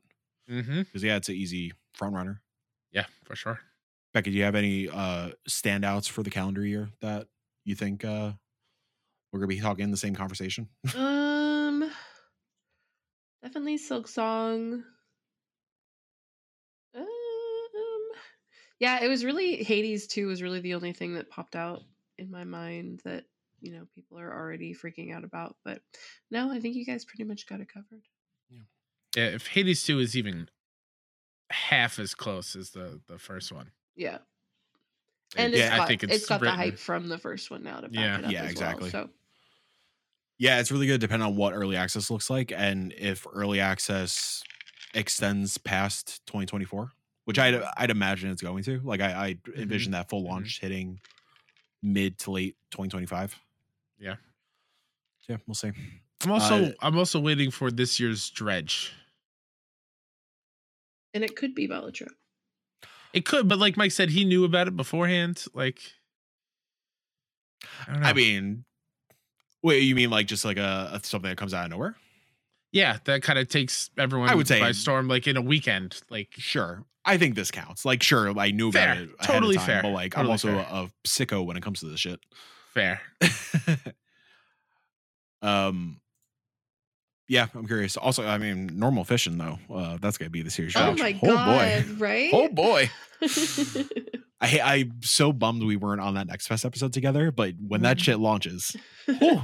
[0.51, 0.83] Mm-hmm.
[0.83, 2.43] because yeah, it's an easy front runner.
[2.93, 3.61] Yeah, for sure.
[4.13, 7.27] Becky, do you have any uh standouts for the calendar year that
[7.65, 8.33] you think uh
[9.33, 10.69] we're gonna be talking the same conversation?
[10.97, 11.91] um,
[13.43, 14.83] definitely Silksong.
[16.97, 17.07] Um,
[18.79, 20.29] yeah, it was really Hades 2.
[20.29, 21.83] was really the only thing that popped out
[22.19, 23.25] in my mind that
[23.61, 25.57] you know people are already freaking out about.
[25.65, 25.81] But
[26.31, 28.03] no, I think you guys pretty much got it covered.
[29.17, 30.49] Yeah, if Hades 2 is even
[31.51, 33.71] half as close as the the first one.
[33.95, 34.19] Yeah.
[35.37, 37.63] And Yeah, it's I think it's it's got the written- hype from the first one
[37.63, 38.19] now to back Yeah.
[38.19, 38.91] it up Yeah, as exactly.
[38.93, 39.07] well.
[39.07, 39.11] So
[40.39, 44.43] yeah, it's really good depending on what early access looks like and if early access
[44.95, 46.93] extends past 2024,
[47.25, 48.81] which I'd I'd imagine it's going to.
[48.81, 50.29] Like I, I envision that full Mhm.
[50.29, 51.01] launch hitting
[51.83, 53.39] mid to late 2025.
[53.99, 54.17] Yeah.
[55.29, 55.73] Yeah, we'll see.
[56.23, 58.93] I'm also Uh, I'm also waiting for this year's Dredge.
[61.15, 62.09] And it could be Balatro.
[63.13, 65.45] It could, but like Mike said, he knew about it beforehand.
[65.55, 65.79] Like,
[67.87, 68.09] I don't know.
[68.09, 68.65] I mean,
[69.63, 71.95] wait, you mean like just like a, a something that comes out of nowhere?
[72.73, 76.01] yeah, that kind of takes everyone I would say- by storm, like in a weekend.
[76.11, 76.85] Like, Sure.
[77.05, 77.85] I think this counts.
[77.85, 78.93] Like, sure, I knew about it.
[78.93, 79.83] ahead of Totally time, fair.
[79.83, 80.67] But like, Totally I'm also fair.
[80.69, 82.19] a, a sicko when it comes to this shit.
[82.73, 83.01] fair.
[85.43, 86.01] um,
[87.29, 87.97] yeah, I'm curious.
[87.97, 89.59] Also, I mean, normal fishing though.
[89.73, 90.77] Uh, that's gonna be the series.
[90.77, 91.87] Oh my oh god!
[91.89, 91.95] boy.
[91.97, 92.31] Right?
[92.33, 92.91] Oh boy.
[94.41, 97.31] I ha- I'm so bummed we weren't on that next fest episode together.
[97.31, 99.43] But when that shit launches, Whew.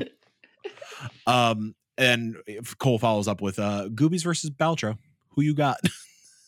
[1.26, 4.98] um, and if Cole follows up with uh, Goobies versus Balatro.
[5.34, 5.78] Who you got?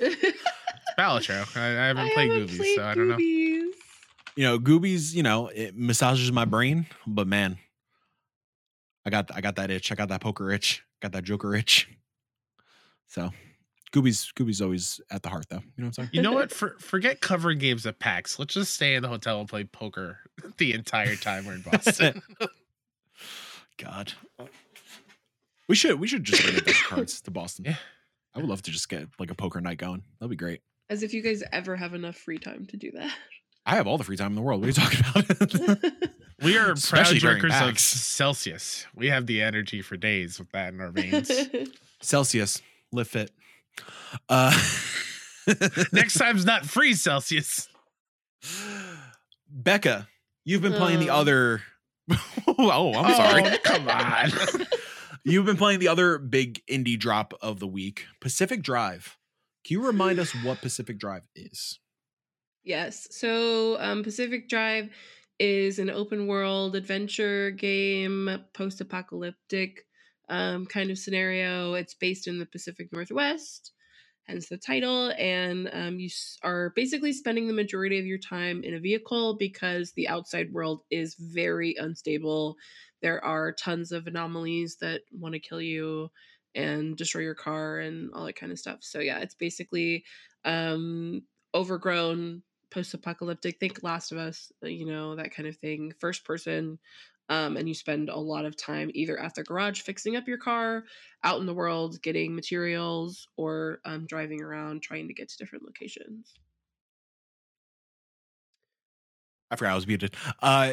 [0.98, 1.56] Balatro.
[1.56, 3.16] I, I haven't I played haven't Goobies, played so I don't know.
[3.18, 3.72] You
[4.38, 5.14] know, Goobies.
[5.14, 7.58] You know, it massages my brain, but man,
[9.06, 9.92] I got I got that itch.
[9.92, 10.82] I got that poker itch.
[11.02, 11.88] Got that Joker itch.
[13.08, 13.30] So,
[13.92, 15.56] Goobies Goobies always at the heart, though.
[15.56, 16.10] You know what I'm saying?
[16.12, 16.52] You know what?
[16.52, 18.38] For, forget covering games at PAX.
[18.38, 20.18] Let's just stay in the hotel and play poker
[20.58, 22.22] the entire time we're in Boston.
[23.78, 24.12] God.
[25.68, 27.64] We should we should just bring the best cards to Boston.
[27.64, 27.76] Yeah.
[28.34, 30.04] I would love to just get like a poker night going.
[30.20, 30.60] That'd be great.
[30.88, 33.12] As if you guys ever have enough free time to do that.
[33.66, 34.60] I have all the free time in the world.
[34.60, 36.12] What are you talking about?
[36.42, 36.46] That.
[36.46, 38.86] we are proud Especially during drinkers of Celsius.
[38.94, 41.30] We have the energy for days with that in our veins.
[42.00, 42.60] Celsius,
[42.92, 43.30] live fit.
[44.28, 44.52] Uh
[45.92, 47.68] Next time's not free Celsius.
[49.48, 50.08] Becca,
[50.44, 51.20] you've been playing the Oh.
[51.20, 51.62] other
[52.48, 53.42] Oh, I'm sorry.
[53.46, 54.30] Oh, come on.
[55.24, 59.16] You've been playing the other big indie drop of the week, Pacific Drive.
[59.64, 61.78] Can you remind us what Pacific Drive is?
[62.64, 63.06] Yes.
[63.12, 64.90] So um, Pacific Drive
[65.38, 69.86] is an open world adventure game, post apocalyptic
[70.28, 71.74] um, kind of scenario.
[71.74, 73.72] It's based in the Pacific Northwest,
[74.24, 75.12] hence the title.
[75.18, 76.08] And um, you
[76.42, 80.82] are basically spending the majority of your time in a vehicle because the outside world
[80.90, 82.56] is very unstable.
[83.00, 86.10] There are tons of anomalies that want to kill you
[86.54, 88.78] and destroy your car and all that kind of stuff.
[88.82, 90.04] So, yeah, it's basically
[90.44, 91.22] um,
[91.54, 92.42] overgrown
[92.72, 96.78] post-apocalyptic think last of us uh, you know that kind of thing first person
[97.28, 100.38] um, and you spend a lot of time either at the garage fixing up your
[100.38, 100.84] car
[101.24, 105.64] out in the world getting materials or um, driving around trying to get to different
[105.64, 106.34] locations
[109.50, 110.14] I forgot I was muted.
[110.40, 110.72] Uh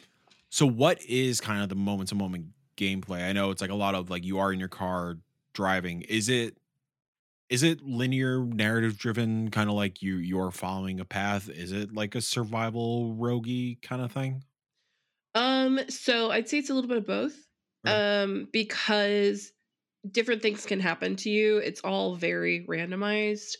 [0.50, 3.28] so what is kind of the moment to moment gameplay?
[3.28, 5.16] I know it's like a lot of like you are in your car
[5.52, 6.02] driving.
[6.02, 6.56] Is it
[7.50, 11.48] is it linear narrative driven kind of like you you're following a path?
[11.48, 14.44] Is it like a survival roguey kind of thing?
[15.34, 17.46] um so i'd say it's a little bit of both
[17.84, 18.00] Okay.
[18.02, 19.52] um because
[20.10, 23.56] different things can happen to you it's all very randomized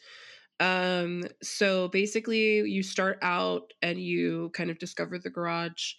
[0.60, 5.94] um so basically you start out and you kind of discover the garage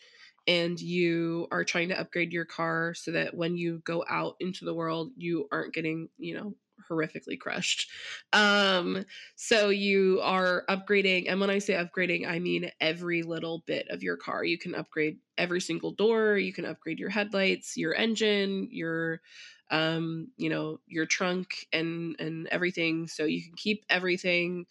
[0.48, 4.66] and you are trying to upgrade your car so that when you go out into
[4.66, 6.56] the world, you aren't getting, you know,
[6.90, 7.90] horrifically crushed.
[8.34, 13.88] Um, so you are upgrading, and when I say upgrading, I mean every little bit
[13.90, 14.44] of your car.
[14.44, 19.22] You can upgrade every single door, you can upgrade your headlights, your engine, your
[19.70, 23.08] um, you know, your trunk and and everything.
[23.08, 24.66] So you can keep everything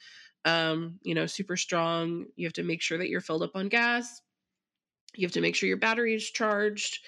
[0.44, 2.27] um, you know, super strong.
[2.37, 4.23] You have to make sure that you're filled up on gas.
[5.14, 7.01] You have to make sure your battery is charged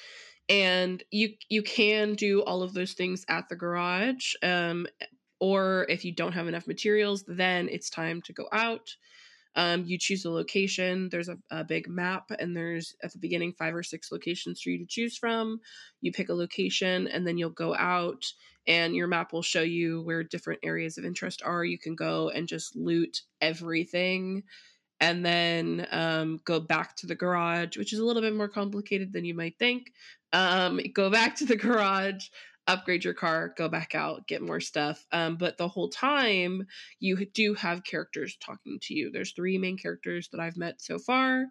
[0.53, 4.87] and you you can do all of those things at the garage um,
[5.41, 8.95] or if you don't have enough materials then it's time to go out.
[9.55, 11.11] Um, you choose a location.
[11.11, 14.71] There's a, a, big map and there's at the beginning five or six locations for
[14.71, 15.61] you to choose from.
[16.01, 18.25] You pick a location and then you'll go out
[18.67, 21.67] and your map will show you where different areas of interest are.
[21.67, 24.45] You can go and just loot everything
[25.03, 29.13] and then um, go back to the garage, which is a little bit more complicated
[29.13, 29.93] than you might think.
[30.33, 32.29] Um, go back to the garage,
[32.69, 35.05] upgrade your car, go back out, get more stuff.
[35.11, 36.69] Um, but the whole time,
[37.01, 39.11] you do have characters talking to you.
[39.11, 41.47] There's three main characters that I've met so far.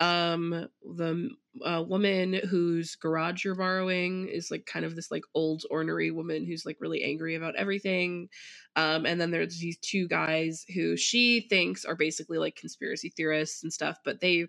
[0.00, 1.30] Um, the
[1.64, 6.44] uh, woman whose garage you're borrowing is like kind of this like old ornery woman
[6.44, 8.28] who's like really angry about everything.
[8.74, 13.62] Um, and then there's these two guys who she thinks are basically like conspiracy theorists
[13.62, 14.46] and stuff, but they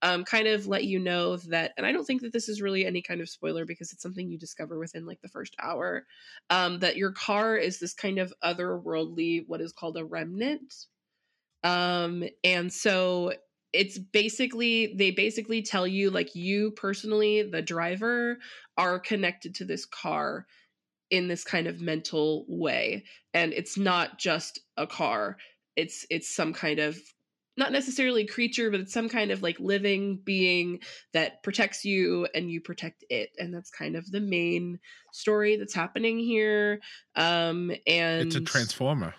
[0.00, 2.86] um, kind of let you know that, and I don't think that this is really
[2.86, 6.06] any kind of spoiler because it's something you discover within like the first hour,
[6.48, 10.86] um, that your car is this kind of otherworldly, what is called a remnant.
[11.64, 13.32] Um, and so
[13.76, 18.38] it's basically they basically tell you like you personally the driver
[18.76, 20.46] are connected to this car
[21.10, 25.36] in this kind of mental way and it's not just a car.
[25.76, 26.98] It's it's some kind of
[27.58, 30.80] not necessarily creature but it's some kind of like living being
[31.12, 34.78] that protects you and you protect it and that's kind of the main
[35.12, 36.80] story that's happening here
[37.14, 39.14] um and it's a transformer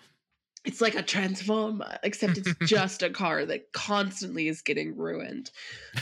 [0.64, 5.50] it's like a transformer except it's just a car that constantly is getting ruined.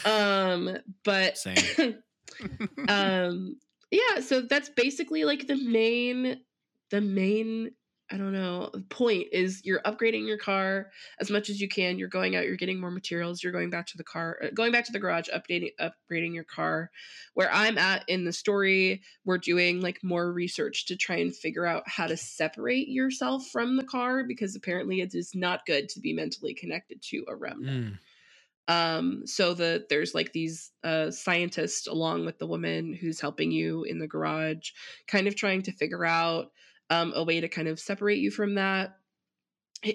[0.04, 1.44] Um but
[2.88, 3.56] um
[3.90, 6.40] yeah so that's basically like the main
[6.90, 7.72] the main
[8.10, 8.70] I don't know.
[8.72, 10.90] The point is you're upgrading your car
[11.20, 11.98] as much as you can.
[11.98, 14.70] You're going out, you're getting more materials, you're going back to the car, uh, going
[14.70, 16.90] back to the garage, updating upgrading your car.
[17.34, 21.66] Where I'm at in the story, we're doing like more research to try and figure
[21.66, 26.00] out how to separate yourself from the car because apparently it is not good to
[26.00, 27.94] be mentally connected to a remnant.
[27.94, 27.98] Mm
[28.68, 33.84] um so that there's like these uh scientists along with the woman who's helping you
[33.84, 34.70] in the garage
[35.06, 36.50] kind of trying to figure out
[36.90, 38.96] um, a way to kind of separate you from that.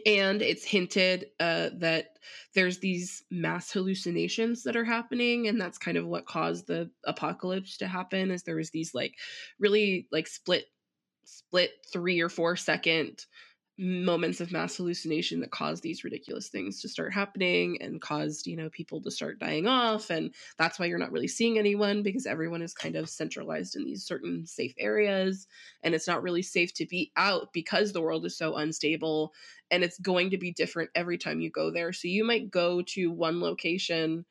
[0.06, 2.18] And it's hinted uh, that
[2.54, 7.78] there's these mass hallucinations that are happening, and that's kind of what caused the apocalypse
[7.78, 8.32] to happen.
[8.32, 9.16] Is there was these like
[9.60, 10.66] really like split
[11.26, 13.26] split three or four second
[13.78, 18.56] moments of mass hallucination that caused these ridiculous things to start happening and caused you
[18.56, 22.26] know people to start dying off and that's why you're not really seeing anyone because
[22.26, 25.48] everyone is kind of centralized in these certain safe areas
[25.84, 29.34] and it's not really safe to be out because the world is so unstable
[29.72, 32.82] and it's going to be different every time you go there so you might go
[32.82, 34.26] to one location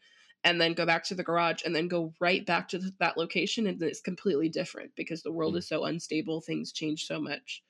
[0.45, 3.67] and then go back to the garage and then go right back to that location
[3.67, 5.59] and it's completely different because the world mm.
[5.59, 7.63] is so unstable things change so much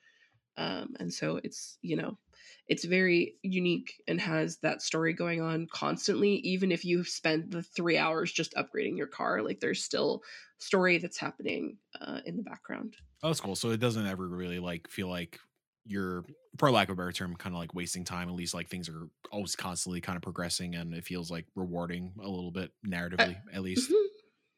[0.57, 2.17] um, and so it's you know
[2.67, 7.61] it's very unique and has that story going on constantly even if you've spent the
[7.61, 10.21] three hours just upgrading your car like there's still
[10.61, 12.95] story that's happening uh, in the background.
[13.23, 13.55] Oh that's cool.
[13.55, 15.39] So it doesn't ever really like feel like
[15.85, 16.23] you're
[16.57, 18.87] for lack of a better term kind of like wasting time at least like things
[18.87, 22.89] are always constantly kind of progressing and it feels like rewarding a little bit uh,
[22.89, 23.89] narratively uh, at least.
[23.89, 24.07] mm-hmm.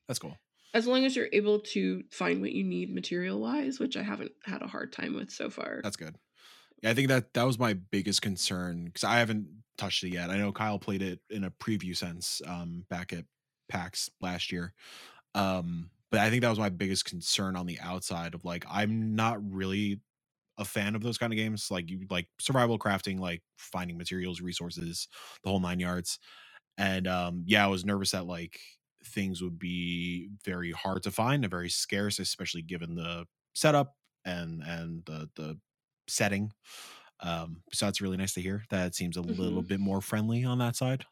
[0.08, 0.36] that's cool
[0.74, 4.32] as long as you're able to find what you need material wise, which I haven't
[4.44, 5.82] had a hard time with so far.
[5.84, 6.16] That's good.
[6.84, 10.30] Yeah, I think that that was my biggest concern because I haven't touched it yet.
[10.30, 13.26] I know Kyle played it in a preview sense um, back at
[13.70, 14.74] PAX last year.
[15.36, 19.16] Um, but I think that was my biggest concern on the outside of like I'm
[19.16, 20.02] not really
[20.58, 24.42] a fan of those kind of games like you like survival crafting like finding materials
[24.42, 25.08] resources
[25.44, 26.20] the whole nine yards
[26.78, 28.60] and um yeah i was nervous that like
[29.06, 33.96] things would be very hard to find and very scarce, especially given the setup
[34.26, 35.60] and and the the
[36.08, 36.52] setting.
[37.20, 39.42] Um, so it's really nice to hear that it seems a mm-hmm.
[39.42, 41.06] little bit more friendly on that side.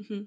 [0.00, 0.22] Mm-hmm.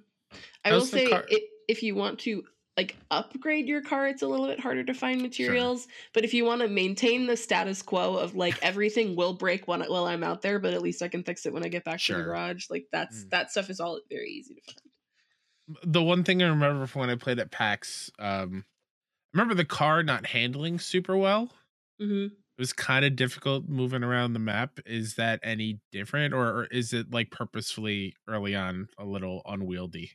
[0.66, 2.44] I How's will say car- it, if you want to
[2.78, 5.84] like upgrade your car, it's a little bit harder to find materials.
[5.84, 5.92] Sure.
[6.14, 9.82] But if you want to maintain the status quo of like everything will break when,
[9.82, 12.00] while I'm out there, but at least I can fix it when I get back
[12.00, 12.18] sure.
[12.18, 13.30] to the garage, like that's mm.
[13.32, 14.91] that stuff is all very easy to find.
[15.68, 18.66] The one thing I remember from when I played at PAX, um,
[19.34, 21.52] I remember the car not handling super well.
[22.00, 24.80] hmm It was kind of difficult moving around the map.
[24.86, 30.12] Is that any different, or, or is it like purposefully early on a little unwieldy?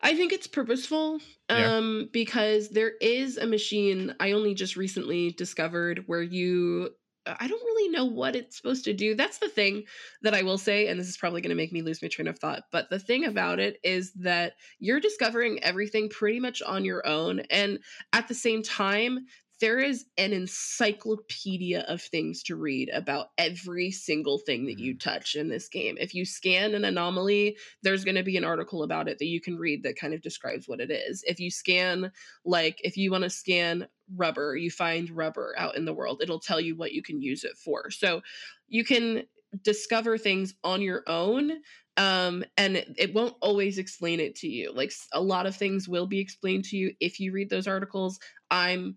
[0.00, 1.20] I think it's purposeful
[1.52, 1.72] Yeah.
[1.78, 6.94] um because there is a machine I only just recently discovered where you
[7.26, 9.14] Uh, I don't really know what it's supposed to do.
[9.14, 9.84] That's the thing
[10.22, 12.28] that I will say and this is probably going to make me lose my train
[12.28, 16.84] of thought, but the thing about it is that you're discovering everything pretty much on
[16.84, 17.78] your own and
[18.12, 19.26] at the same time
[19.62, 25.36] there is an encyclopedia of things to read about every single thing that you touch
[25.36, 25.96] in this game.
[26.00, 29.40] If you scan an anomaly, there's going to be an article about it that you
[29.40, 31.22] can read that kind of describes what it is.
[31.28, 32.10] If you scan,
[32.44, 33.86] like, if you want to scan
[34.16, 37.44] rubber, you find rubber out in the world, it'll tell you what you can use
[37.44, 37.88] it for.
[37.92, 38.20] So
[38.66, 39.22] you can
[39.62, 41.52] discover things on your own
[41.98, 45.86] um and it, it won't always explain it to you like a lot of things
[45.86, 48.18] will be explained to you if you read those articles
[48.50, 48.96] i'm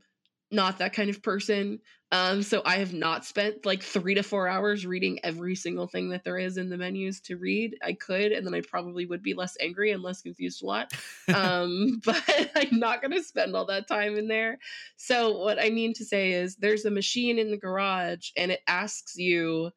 [0.51, 1.79] not that kind of person
[2.11, 6.09] um so i have not spent like 3 to 4 hours reading every single thing
[6.09, 7.75] that there is in the menus to read.
[7.83, 10.93] I could and then i probably would be less angry and less confused a lot
[11.33, 12.23] um but
[12.55, 14.59] i'm not going to spend all that time in there.
[14.97, 18.61] So what i mean to say is there's a machine in the garage and it
[18.67, 19.71] asks you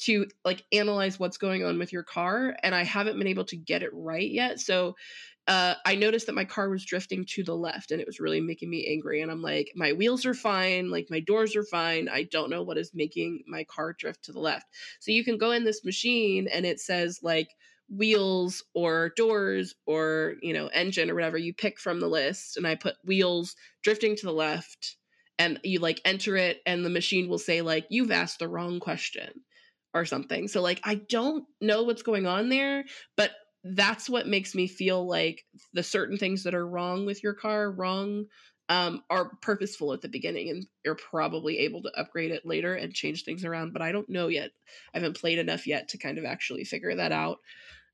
[0.00, 3.56] to like analyze what's going on with your car and i haven't been able to
[3.56, 4.94] get it right yet so
[5.48, 8.40] uh, I noticed that my car was drifting to the left and it was really
[8.40, 9.22] making me angry.
[9.22, 12.08] And I'm like, my wheels are fine, like my doors are fine.
[12.08, 14.66] I don't know what is making my car drift to the left.
[15.00, 17.48] So you can go in this machine and it says like
[17.88, 22.58] wheels or doors or, you know, engine or whatever you pick from the list.
[22.58, 24.96] And I put wheels drifting to the left
[25.38, 28.80] and you like enter it and the machine will say like, you've asked the wrong
[28.80, 29.30] question
[29.94, 30.46] or something.
[30.46, 32.84] So like I don't know what's going on there,
[33.16, 33.30] but
[33.64, 37.70] that's what makes me feel like the certain things that are wrong with your car
[37.70, 38.26] wrong
[38.68, 42.92] um, are purposeful at the beginning and you're probably able to upgrade it later and
[42.92, 44.50] change things around but i don't know yet.
[44.94, 47.38] I haven't played enough yet to kind of actually figure that out.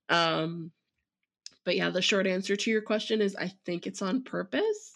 [0.09, 0.73] Um,
[1.65, 4.93] but yeah the short answer to your question is i think it's on purpose.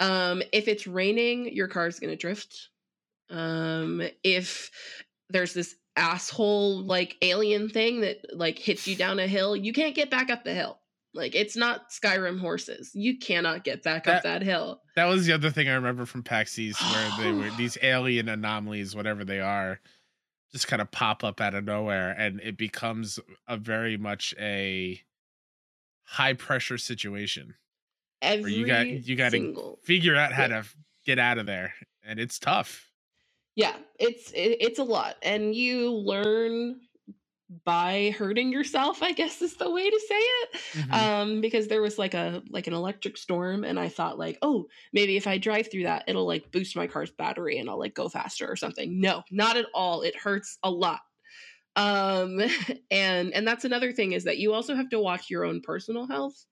[0.00, 2.68] Um, if it's raining your car's going to drift.
[3.30, 4.70] Um, if
[5.30, 9.94] there's this asshole like alien thing that like hits you down a hill, you can't
[9.94, 10.78] get back up the hill.
[11.12, 12.90] Like it's not Skyrim horses.
[12.94, 14.80] You cannot get back up that hill.
[14.96, 18.28] That was the other thing I remember from PAX East, where they were these alien
[18.28, 19.80] anomalies, whatever they are,
[20.50, 25.00] just kind of pop up out of nowhere, and it becomes a very much a
[26.02, 27.54] high pressure situation
[28.20, 30.62] Every you got you got to figure out how Yeah.
[30.62, 30.64] to
[31.06, 32.90] get out of there, and it's tough.
[33.56, 36.80] Yeah, it's it, it's a lot, and you learn
[37.64, 39.02] by hurting yourself.
[39.02, 40.60] I guess is the way to say it.
[40.74, 41.10] Mhm.
[41.20, 44.66] um because there was like a like an electric storm and i thought like oh
[44.92, 47.94] maybe if i drive through that it'll like boost my car's battery and i'll like
[47.94, 51.00] go faster or something no not at all it hurts a lot
[51.76, 52.40] um
[52.90, 56.06] and and that's another thing is that you also have to watch your own personal
[56.06, 56.46] health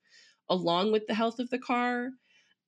[0.50, 2.10] along with the health of the car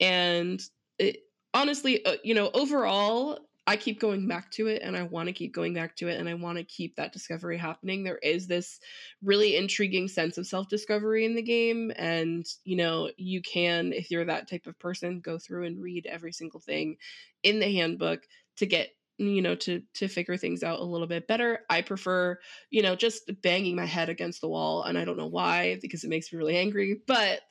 [0.01, 0.61] and
[0.99, 1.19] it,
[1.55, 5.33] honestly uh, you know overall i keep going back to it and i want to
[5.33, 8.47] keep going back to it and i want to keep that discovery happening there is
[8.47, 8.81] this
[9.23, 11.93] really intriguing sense of self discovery in the game.
[11.97, 16.07] And, you know, you can, if you're that type of person, go through and read
[16.07, 16.97] every single thing
[17.43, 18.23] in the handbook
[18.57, 22.37] to get you know to to figure things out a little bit better i prefer
[22.71, 26.03] you know just banging my head against the wall and i don't know why because
[26.03, 27.43] it makes me really angry but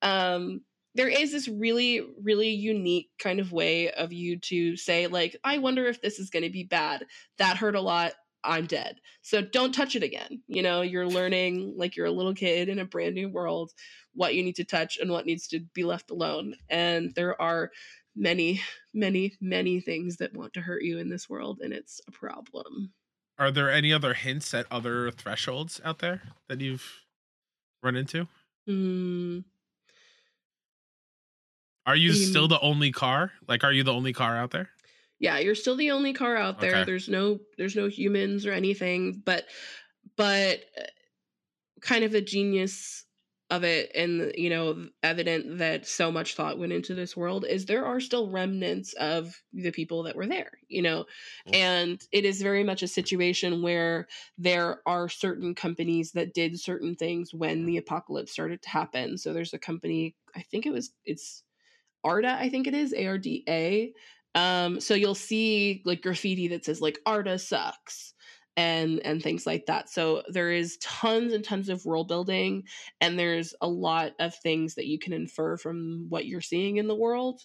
[0.00, 0.62] um
[0.94, 5.58] there is this really really unique kind of way of you to say like i
[5.58, 7.04] wonder if this is going to be bad
[7.38, 8.12] that hurt a lot
[8.44, 10.42] i'm dead so don't touch it again.
[10.48, 13.72] You know, you're learning like you're a little kid in a brand new world
[14.14, 16.54] what you need to touch and what needs to be left alone.
[16.68, 17.70] And there are
[18.16, 18.60] many,
[18.92, 22.92] many, many things that want to hurt you in this world, and it's a problem.
[23.38, 27.02] Are there any other hints at other thresholds out there that you've
[27.82, 28.26] run into?
[28.66, 29.40] Hmm.
[31.90, 33.32] Are you still the only car?
[33.48, 34.70] Like, are you the only car out there?
[35.18, 36.84] yeah you're still the only car out there Okay.
[36.84, 39.46] there's no there's no humans or anything but
[40.16, 40.84] but uh,
[41.80, 43.06] kind of the genius
[43.50, 47.66] of it and you know evident that so much thought went into this world is
[47.66, 51.04] there are still remnants of the people that were there you know
[51.44, 51.52] Cool.
[51.52, 54.06] and it is very much a situation where
[54.38, 59.32] there are certain companies that did certain things when the apocalypse started to happen so
[59.32, 61.42] there's a company i think it was it's
[62.04, 63.88] arda i think it is arda
[64.34, 68.14] um, so you'll see like graffiti that says like Arda sucks.
[68.56, 69.88] and and things like that.
[69.88, 72.64] So there is tons and tons of world building
[73.00, 76.86] and there's a lot of things that you can infer from what you're seeing in
[76.88, 77.42] the world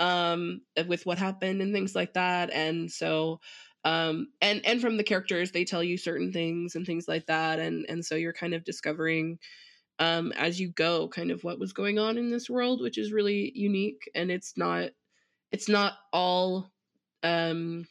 [0.00, 3.40] um with what happened and things like that and so
[3.84, 7.60] um and and from the characters they tell you certain things and things like that
[7.60, 9.38] and and so you're kind of discovering
[9.98, 13.12] um as you go kind of what was going on in this world which is
[13.12, 14.90] really unique and it's not
[15.52, 16.70] it's not all
[17.22, 17.86] um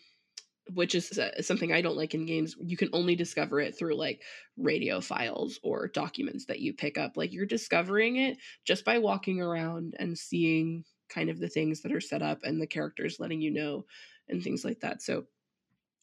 [0.74, 2.56] which is uh, something I don't like in games.
[2.62, 4.22] You can only discover it through like
[4.58, 7.18] radio files or documents that you pick up.
[7.18, 11.92] Like you're discovering it just by walking around and seeing kind of the things that
[11.92, 13.86] are set up and the characters letting you know
[14.30, 15.02] and things like that.
[15.02, 15.26] So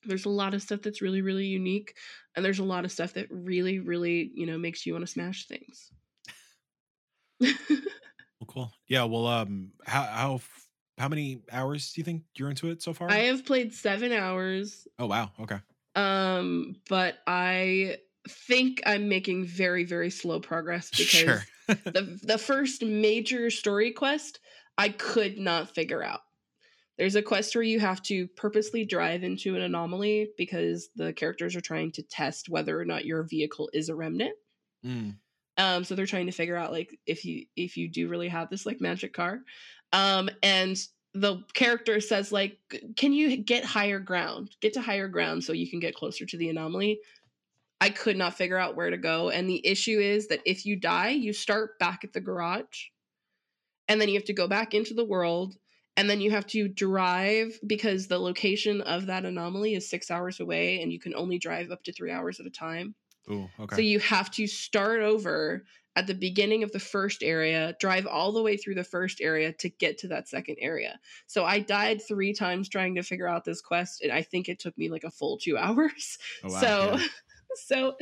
[0.04, 1.96] there's a lot of stuff that's really really unique
[2.34, 5.12] and there's a lot of stuff that really really, you know, makes you want to
[5.12, 5.92] smash things.
[7.40, 7.50] well,
[8.46, 8.72] cool.
[8.86, 10.40] Yeah, well um how how
[10.98, 13.08] how many hours do you think you're into it so far?
[13.10, 14.86] I have played 7 hours.
[14.98, 15.60] Oh wow, okay.
[15.94, 17.98] Um but I
[18.28, 21.44] think I'm making very very slow progress because Sure.
[21.92, 24.40] the the first major story quest
[24.78, 26.20] I could not figure out.
[27.00, 31.56] There's a quest where you have to purposely drive into an anomaly because the characters
[31.56, 34.34] are trying to test whether or not your vehicle is a remnant.
[34.84, 35.14] Mm.
[35.56, 38.50] Um, so they're trying to figure out like if you if you do really have
[38.50, 39.40] this like magic car.
[39.94, 40.76] Um, and
[41.14, 42.58] the character says like,
[42.96, 44.50] "Can you get higher ground?
[44.60, 47.00] Get to higher ground so you can get closer to the anomaly."
[47.80, 50.76] I could not figure out where to go, and the issue is that if you
[50.76, 52.88] die, you start back at the garage,
[53.88, 55.56] and then you have to go back into the world,
[56.00, 60.40] and then you have to drive because the location of that anomaly is six hours
[60.40, 62.94] away, and you can only drive up to three hours at a time.
[63.30, 63.76] Ooh, okay.
[63.76, 68.32] So you have to start over at the beginning of the first area, drive all
[68.32, 70.98] the way through the first area to get to that second area.
[71.26, 74.58] So I died three times trying to figure out this quest, and I think it
[74.58, 76.16] took me like a full two hours.
[76.44, 76.60] oh, wow.
[76.60, 77.06] so yeah.
[77.66, 77.96] so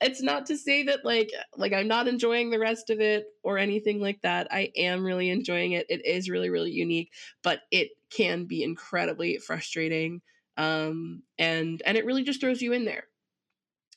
[0.00, 3.58] it's not to say that like like I'm not enjoying the rest of it or
[3.58, 4.48] anything like that.
[4.50, 5.86] I am really enjoying it.
[5.88, 10.22] It is really really unique, but it can be incredibly frustrating.
[10.56, 13.04] Um and and it really just throws you in there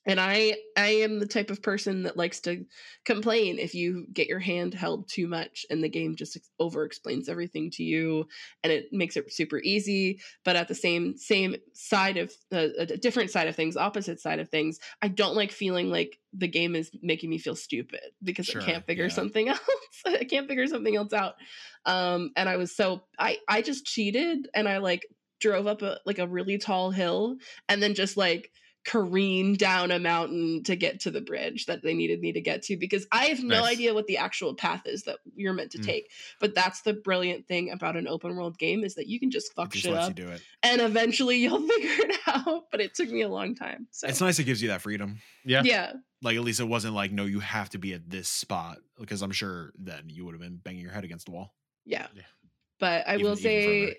[0.05, 2.65] and i i am the type of person that likes to
[3.05, 7.29] complain if you get your hand held too much and the game just over explains
[7.29, 8.25] everything to you
[8.63, 10.19] and it makes it super easy.
[10.45, 14.39] But at the same same side of uh, a different side of things opposite side
[14.39, 18.45] of things i don't like feeling like the game is making me feel stupid because
[18.45, 19.09] Sure, i can't figure yeah.
[19.11, 19.59] something else.
[20.05, 21.35] I can't figure something else out.
[21.85, 25.05] Um and i was so i i just cheated and i like
[25.39, 27.35] drove up a like a really tall hill
[27.67, 28.51] and then just like
[28.85, 32.63] careen down a mountain to get to the bridge that they needed me to get
[32.63, 33.71] to because I have no Nice.
[33.73, 35.85] idea what the actual path is that you're meant to Mm.
[35.85, 36.11] take.
[36.39, 39.51] But that's the brilliant thing about an open world game is that you can just
[39.51, 40.41] It fuck just shit lets up you do it.
[40.63, 42.65] and eventually you'll figure it out.
[42.71, 43.87] But it took me a long time.
[43.91, 45.19] So It's nice it gives you that freedom.
[45.45, 45.61] Yeah.
[45.63, 45.93] yeah.
[46.21, 49.21] Like at least it wasn't like no, you have to be at this spot because
[49.21, 51.53] I'm sure then you would have been banging your head against the wall.
[51.85, 52.07] Yeah.
[52.15, 52.23] Yeah.
[52.79, 53.95] But I Even- will say further.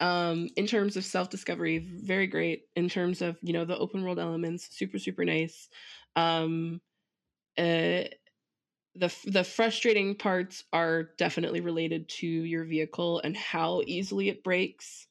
[0.00, 2.64] Um in terms of self-discovery, very great.
[2.76, 5.68] In terms of, you know, the open world elements, super, super nice.
[6.16, 6.80] Um
[7.58, 8.04] uh
[8.94, 15.06] the the frustrating parts are definitely related to your vehicle and how easily it breaks.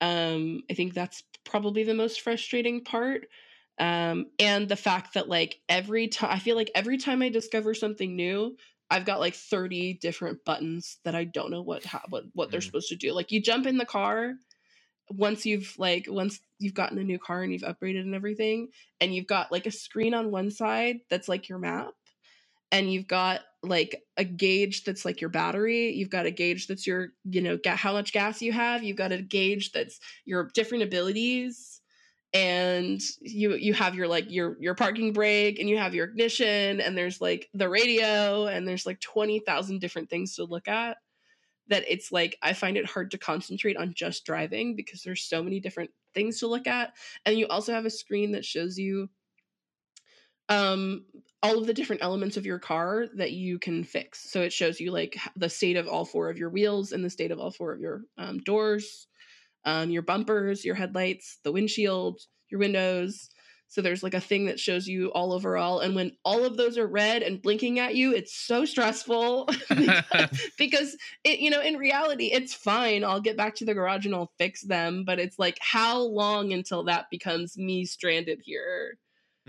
[0.00, 3.28] Um I think that's probably the most frustrating part.
[3.78, 7.74] Um and the fact that like every time I feel like every time I discover
[7.74, 8.56] something new,
[8.90, 12.60] I've got like 30 different buttons that I don't know what how, what what they're
[12.60, 12.66] Mm.
[12.66, 13.12] supposed to do.
[13.12, 14.34] Like you jump in the car
[15.10, 18.68] once you've like once you've gotten a new car and you've upgraded and everything
[19.00, 21.92] and you've got like a screen on one side that's like your map
[22.72, 26.86] and you've got like a gauge that's like your battery you've got a gauge that's
[26.86, 30.50] your you know ga- how much gas you have you've got a gauge that's your
[30.54, 31.80] different abilities
[32.32, 36.80] and you you have your like your your parking brake and you have your ignition
[36.80, 40.98] and there's like the radio and there's like 20,000 different things to look at
[41.68, 45.42] that it's like I find it hard to concentrate on just driving because there's so
[45.42, 46.92] many different things to look at.
[47.24, 49.08] And you also have a screen that shows you
[50.48, 51.04] um
[51.42, 54.30] all of the different elements of your car that you can fix.
[54.30, 57.10] So it shows you like the state of all four of your wheels and the
[57.10, 59.08] state of all four of your um, doors
[59.66, 63.28] um, your bumpers your headlights the windshield your windows.
[63.68, 66.78] So there's like a thing that shows you all overall and when all of those
[66.78, 69.48] are red and blinking at you it's so stressful
[70.56, 74.14] because it you know in reality it's fine i'll get back to the garage and
[74.14, 78.98] i'll fix them but it's like how long until that becomes me stranded here?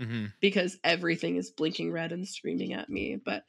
[0.00, 3.44] Hmm because everything is blinking red and screaming at me but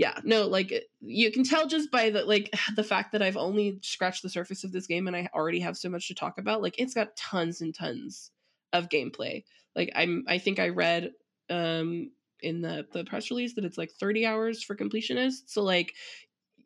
[0.00, 3.78] yeah no like you can tell just by the like the fact that i've only
[3.82, 6.62] scratched the surface of this game and i already have so much to talk about
[6.62, 8.30] like it's got tons and tons
[8.72, 9.44] of gameplay
[9.76, 11.10] Like I'm I think I read
[11.50, 15.42] um in the the press release that it's like 30 hours for completionists.
[15.48, 15.92] So like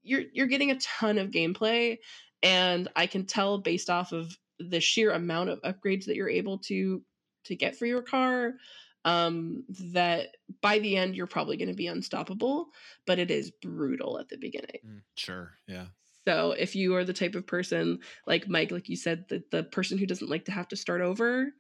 [0.03, 1.99] you're you're getting a ton of gameplay
[2.43, 6.59] and I can tell based off of the sheer amount of upgrades that you're able
[6.71, 7.03] to
[7.45, 8.55] to get for your car
[9.05, 10.29] um that
[10.61, 12.69] by the end you're probably going to be unstoppable
[13.07, 15.59] but it is brutal at the beginning Mm, Sure.
[15.67, 15.87] Yeah.
[16.27, 19.63] so if you are the type of person like Mike, like you said, the, the
[19.65, 21.53] person who doesn't like to have to start over,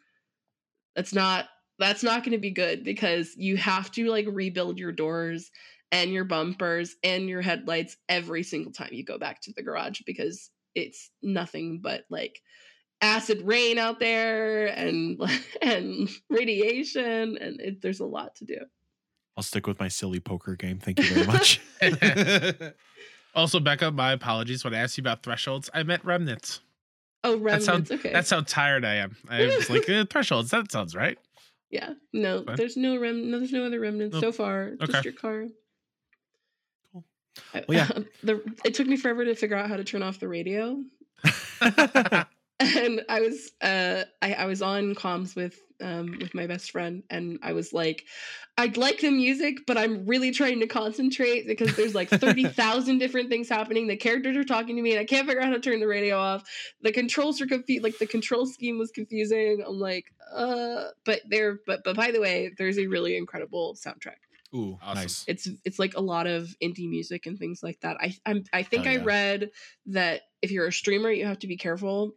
[0.94, 1.46] that's not
[1.78, 5.50] that's not going to be good because you have to like rebuild your doors
[5.90, 10.00] and your bumpers and your headlights every single time you go back to the garage
[10.06, 12.40] because it's nothing but like
[13.00, 15.20] acid rain out there and
[15.62, 18.58] and radiation and it, there's a lot to do.
[19.36, 20.78] I'll stick with my silly poker game.
[20.78, 21.60] Thank you very much.
[23.34, 24.62] Also, Becca, my apologies.
[24.64, 26.60] When I asked you about thresholds, I meant remnants.
[27.24, 27.90] Oh, That's remnants.
[27.90, 28.12] how okay.
[28.12, 29.16] that's how tired I am.
[29.28, 30.50] I was like eh, thresholds.
[30.50, 31.18] That sounds right.
[31.70, 31.94] yeah.
[32.12, 32.54] No, Okay.
[32.54, 33.30] there's no rem.
[33.30, 34.22] No, there's no other remnants Nope.
[34.22, 34.74] so far.
[34.80, 34.92] Okay.
[34.92, 35.46] Just your car.
[36.92, 37.04] Cool.
[37.52, 37.88] Well, yeah.
[38.22, 40.80] the it took me forever to figure out how to turn off the radio,
[42.60, 47.02] and I was uh I, I was on comms with um with my best friend,
[47.10, 48.04] and I was like,
[48.56, 52.98] I'd like the music, but I'm really trying to concentrate because there's like thirty thousand
[52.98, 53.88] different things happening.
[53.88, 55.88] The characters are talking to me, and I can't figure out how to turn the
[55.88, 56.44] radio off.
[56.82, 57.82] The controls are confused.
[57.82, 59.64] Like the control scheme was confusing.
[59.66, 64.18] I'm like, uh, but there, but but by the way, there's a really incredible soundtrack
[64.54, 65.02] Ooh, Awesome.
[65.02, 65.24] nice.
[65.26, 67.96] it's it's like a lot of indie music and things like that.
[68.00, 69.50] I I'm, I think Hell I read
[69.86, 72.14] that if you're a streamer, you have to be careful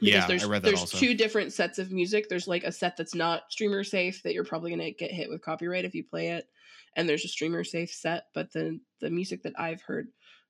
[0.00, 0.98] because Yeah, there's I read that there's also.
[0.98, 2.28] two different sets of music.
[2.28, 5.42] There's like a set that's not streamer safe that you're probably gonna get hit with
[5.42, 6.46] copyright if you play it,
[6.96, 8.24] and there's a streamer safe set.
[8.34, 10.08] But the the music that I've heard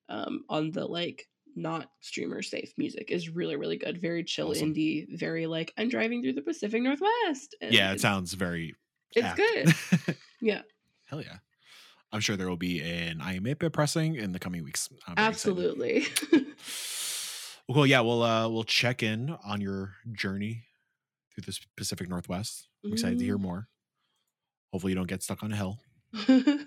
[0.08, 4.00] um, on the like not streamer safe music is really really good.
[4.00, 4.72] Very chill Awesome.
[4.74, 5.06] indie.
[5.18, 7.54] Very like I'm driving through the Pacific Northwest.
[7.60, 8.74] yeah, it sounds very.
[9.14, 9.36] it's apt.
[9.36, 10.16] good.
[10.40, 10.62] Yeah.
[11.04, 11.36] Hell yeah.
[12.10, 14.88] I'm sure there will be an IMAPA pressing in the coming weeks.
[15.06, 15.14] I'm.
[15.16, 16.06] Absolutely.
[17.68, 20.64] Well, yeah, we'll uh we'll check in on your journey
[21.34, 22.68] through the Pacific Northwest.
[22.84, 23.42] I'm excited to hear Mm.
[23.42, 23.68] more.
[24.72, 25.78] Hopefully, you don't get stuck on a hill.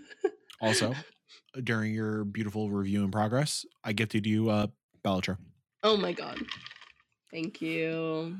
[0.61, 0.95] Also,
[1.61, 4.67] during your beautiful review in progress, I gifted you uh
[5.03, 5.37] Balatro.
[5.83, 6.39] oh my god.
[7.29, 8.37] Thank you.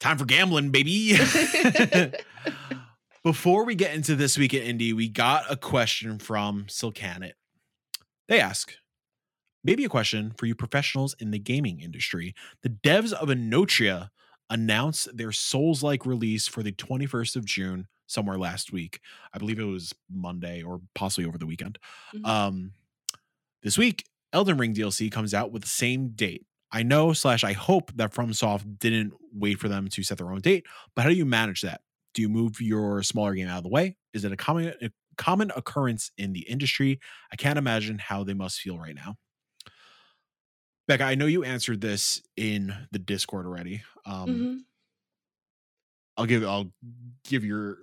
[0.00, 1.16] Time for gambling, baby.
[3.24, 7.34] Before we get into this week at Indie, we got a question from Silcanet.
[8.28, 8.74] They ask,
[9.64, 12.34] maybe a question for you professionals in the gaming industry.
[12.62, 14.10] The devs of Enotria
[14.50, 19.00] announced their Souls like release for the 21st of June, somewhere last week.
[19.32, 21.78] I believe it was Monday or possibly over the weekend.
[22.14, 22.26] Mhm.
[22.26, 22.72] Um,
[23.62, 26.44] this week, Elden Ring DLC comes out with the same date.
[26.70, 30.40] I know slash I hope that FromSoft didn't wait for them to set their own
[30.40, 31.82] date, but how do you manage that?
[32.14, 33.96] Do you move your smaller game out of the way?
[34.14, 36.98] Is it a common a common occurrence in the industry?
[37.30, 39.16] I can't imagine how they must feel right now.
[40.92, 43.82] Becca, I know you answered this in the Discord already.
[44.04, 44.64] Um, Mhm.
[46.18, 46.70] I'll give I'll
[47.24, 47.78] give your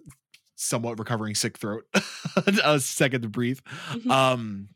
[0.55, 1.85] somewhat recovering sick throat
[2.63, 3.59] a second to breathe.
[3.89, 4.11] Mhm.
[4.11, 4.69] Um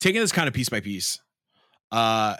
[0.00, 1.20] taking this kind of piece by piece.
[1.90, 2.36] Uh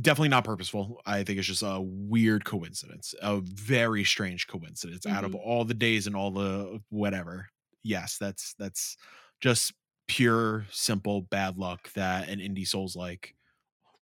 [0.00, 1.00] definitely not purposeful.
[1.06, 3.14] I think it's just a weird coincidence.
[3.22, 5.40] A very strange coincidence out of Mhm.
[5.44, 7.48] all the days and all the whatever.
[7.84, 8.96] Yes, that's that's
[9.40, 9.72] just
[10.08, 13.36] pure simple bad luck that an indie souls like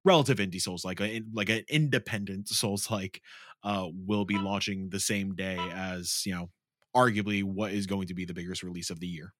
[0.04, 3.22] relative indie souls like a, like an independent souls like
[3.62, 6.50] uh will be launching the same day as you know
[6.96, 9.32] arguably what is going to be the biggest release of the year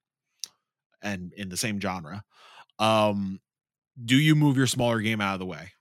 [1.03, 2.23] and in the same genre.
[2.79, 3.41] Um
[4.03, 5.73] do you move your smaller game out of the way?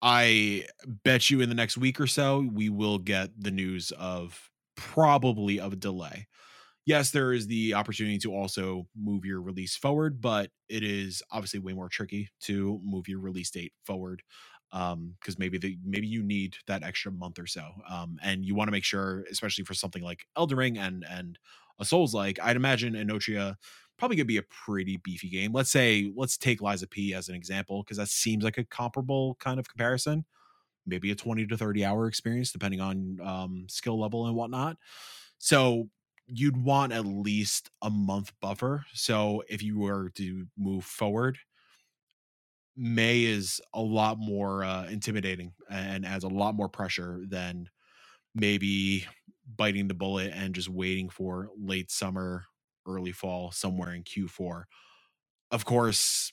[0.00, 4.50] I bet you in the next week or so we will get the news of
[4.74, 6.26] probably of a delay
[6.84, 11.60] yes there is the opportunity to also move your release forward but it is obviously
[11.60, 14.22] way more tricky to move your release date forward
[14.72, 18.54] um because maybe the maybe you need that extra month or so um and you
[18.54, 21.38] want to make sure especially for something like Elden Ring and and
[21.78, 23.56] a Souls like I'd imagine Enotria
[23.98, 25.52] probably gonna be a pretty beefy game.
[25.52, 28.64] Let's say let's take Lies of P as an example because that seems like a
[28.64, 30.24] comparable kind of comparison.
[30.86, 34.76] Maybe a 20 to 30 hour experience depending on um skill level and whatnot.
[35.38, 35.88] So
[36.26, 41.38] you'd want at least a month buffer so if you were to move forward
[42.74, 47.68] May is a lot more uh, intimidating and adds a lot more pressure than
[48.34, 49.06] maybe
[49.56, 52.44] biting the bullet and just waiting for late summer,
[52.86, 54.64] early fall, somewhere in Q4.
[55.50, 56.32] Of course,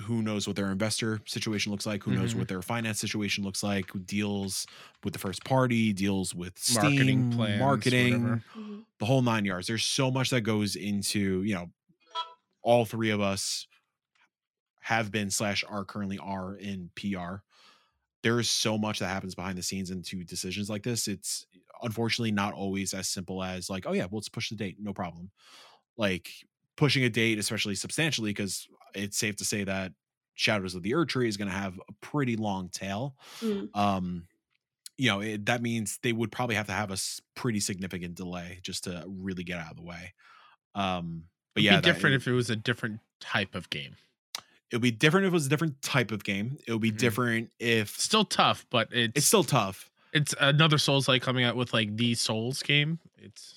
[0.00, 2.38] who knows what their investor situation looks like who knows Mhm.
[2.40, 4.66] what their finance situation looks like deals
[5.02, 8.42] with the first party deals with Steam, Marketing plans, marketing whatever.
[8.56, 8.84] Mhm.
[8.98, 11.70] the whole nine yards there's so much that goes into you know
[12.62, 13.66] all three of us
[14.80, 17.36] have been slash are currently are in pr
[18.22, 21.46] there is so much that happens behind the scenes into decisions like this it's
[21.82, 24.92] unfortunately not always as simple as like oh yeah well, let's push the date no
[24.92, 25.30] problem
[25.96, 26.30] like
[26.76, 29.92] pushing a date especially substantially because it's safe to say that
[30.34, 33.68] shadows of the Erdtree is going to have a pretty long tail Mm.
[33.74, 34.26] um
[34.98, 36.96] you know it, that means they would probably have to have a
[37.34, 40.12] pretty significant delay just to really get out of the way
[40.74, 41.24] um
[41.54, 43.96] but It'd yeah be that- different it, if it was a different type of game.
[44.70, 46.92] it would be different if it was a different type of game it would be
[46.92, 46.98] Mhm.
[46.98, 51.56] different if Still tough, but it's it's still tough it's another Souls like coming out
[51.56, 52.98] with like the Souls game.
[53.18, 53.55] It's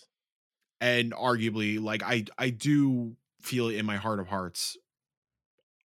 [0.81, 4.77] and arguably like i i do feel it in my heart of hearts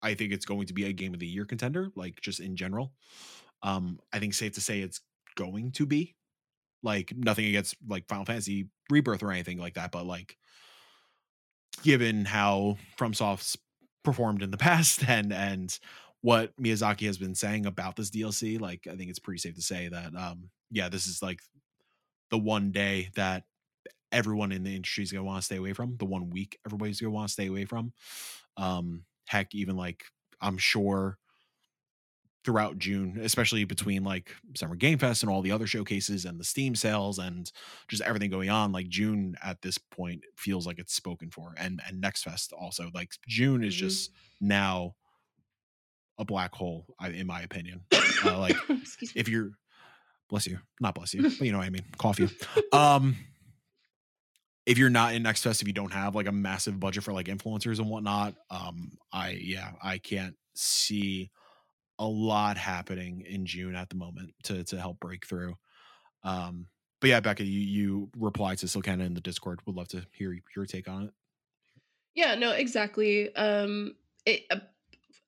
[0.02, 2.56] i think it's going to be a game of the year contender like just in
[2.56, 2.94] general.
[3.62, 5.02] Um i think safe to say it's
[5.36, 6.16] going to be
[6.84, 10.38] like nothing against like final fantasy rebirth or anything like that but like
[11.82, 13.58] given how FromSoft's
[14.04, 15.80] performed in the past and and
[16.22, 19.62] what Miyazaki has been saying about this DLC, like I think it's pretty safe to
[19.62, 21.40] say that um yeah, this is like
[22.30, 23.44] the one day that
[24.14, 27.02] everyone in the industry is gonna want to stay away from, the one week everybody's
[27.02, 27.92] gonna want to stay away from.
[28.58, 30.04] Um heck, even like
[30.42, 31.18] I'm sure
[32.46, 36.44] throughout June, especially between like Summer Game Fest and all the other showcases and the
[36.44, 37.50] Steam sales and
[37.88, 41.54] just everything going on, like June at this point feels like it's spoken for.
[41.58, 42.90] And and Next Fest also.
[42.94, 43.78] Like June is Mhm.
[43.78, 44.12] just
[44.42, 44.96] now
[46.18, 47.86] a black hole, I- in my opinion.
[48.26, 48.58] Uh, like
[49.16, 49.52] if you're
[50.30, 51.86] bless you, not bless you, but you know what I mean.
[51.98, 52.30] Coffee.
[52.74, 53.16] Um
[54.66, 57.14] if you're not in Next Fest, if you don't have like a massive budget for
[57.14, 61.32] like influencers and whatnot, um, I yeah, I can't see
[62.00, 65.56] a lot happening in June at the moment to to help break through.
[66.24, 66.68] Um,
[67.02, 69.60] but yeah, Becca, you you replied to Silkana in the Discord.
[69.66, 71.14] Would love to hear your take on it.
[72.16, 73.36] Yeah, no, exactly.
[73.36, 73.96] Um,
[74.26, 74.60] it uh,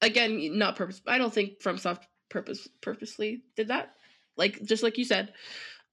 [0.02, 1.02] again, not purpose.
[1.06, 3.94] I don't think FromSoft purpose purposely did that.
[4.38, 5.34] Like just like you said,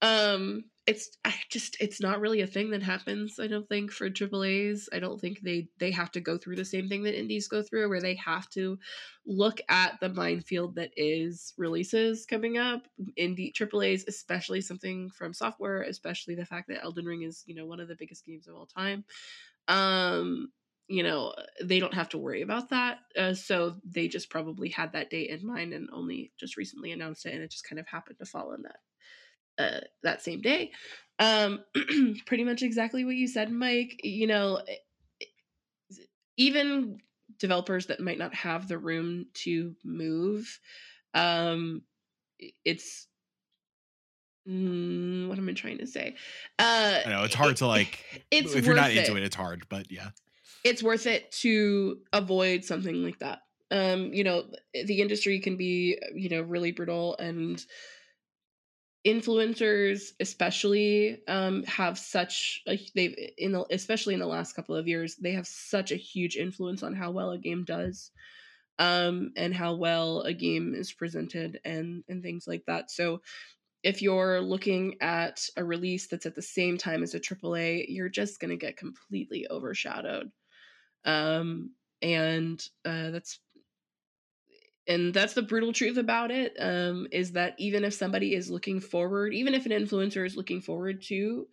[0.01, 3.39] um, it's I just it's not really a thing that happens.
[3.39, 4.89] I don't think for AAA's.
[4.93, 7.63] I don't think they they have to go through the same thing that indies go
[7.63, 8.79] through, where they have to
[9.25, 12.89] look at the minefield that is releases coming up.
[13.19, 17.79] Indie AAA's, especially something FromSoftware, especially the fact that Elden Ring is you know one
[17.81, 19.05] of the biggest games of all time.
[19.69, 20.51] Um,
[20.89, 24.93] you know they don't have to worry about that uh, so they just probably had
[24.93, 27.87] that date in mind and only just recently announced it and it just kind of
[27.87, 28.77] happened to fall in that
[29.59, 30.71] uh, that same day
[31.19, 31.61] um
[32.27, 34.61] pretty much exactly what you said mike you know
[36.37, 36.99] even
[37.39, 40.59] developers that might not have the room to move
[41.15, 41.83] um
[42.65, 43.07] it's
[44.49, 46.15] mm, what am i trying to say
[46.59, 49.37] uh I know it's hard to like it's if you're not into it it, it's
[49.37, 50.11] hard, but yeah.
[50.65, 53.41] it's worth it to avoid something like that.
[53.71, 54.45] Um, you know,
[54.75, 57.65] the industry can be, you know, really brutal and
[59.07, 64.87] influencers especially um have such a they've in the especially in the last couple of
[64.87, 68.13] years they have such a huge influence on how well a game does
[68.79, 73.21] um and how well a game is presented and and things like that so
[73.83, 78.09] if you're looking at a release that's at the same time as a AAA, you're
[78.09, 80.31] just going to get completely overshadowed.
[81.05, 83.41] Um, and uh, that's
[84.89, 86.57] and that's the brutal truth about it.
[86.59, 90.61] Um, is that even if somebody is looking forward, even if an influencer is looking
[90.61, 91.47] forward to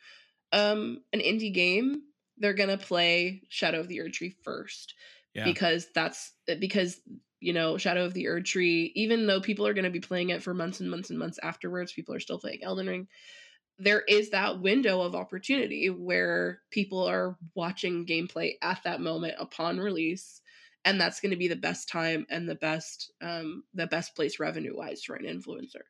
[0.52, 2.02] um, an indie game,
[2.38, 4.96] they're gonna play Shadow of the Erdtree first
[5.34, 5.44] Yeah.
[5.46, 7.00] because that's because
[7.40, 8.92] you know Shadow of the Erdtree.
[8.96, 11.40] Even though people are going to be playing it for months and months and months
[11.44, 13.08] afterwards, people are still playing Elden Ring.
[13.78, 19.78] There is that window of opportunity where people are watching gameplay at that moment upon
[19.80, 20.42] release,
[20.86, 24.40] and that's going to be the best time and the best um, the best place
[24.40, 25.84] revenue wise for an influencer.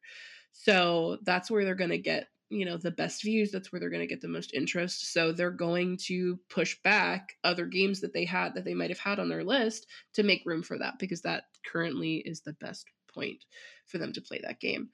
[0.52, 3.90] So that's where they're going to get you know the best views that's where they're
[3.90, 8.14] going to get the most interest so they're going to push back other games that
[8.14, 10.98] they had that they might have had on their list to make room for that
[11.00, 13.46] because that currently is the best point
[13.86, 14.90] for them to play that game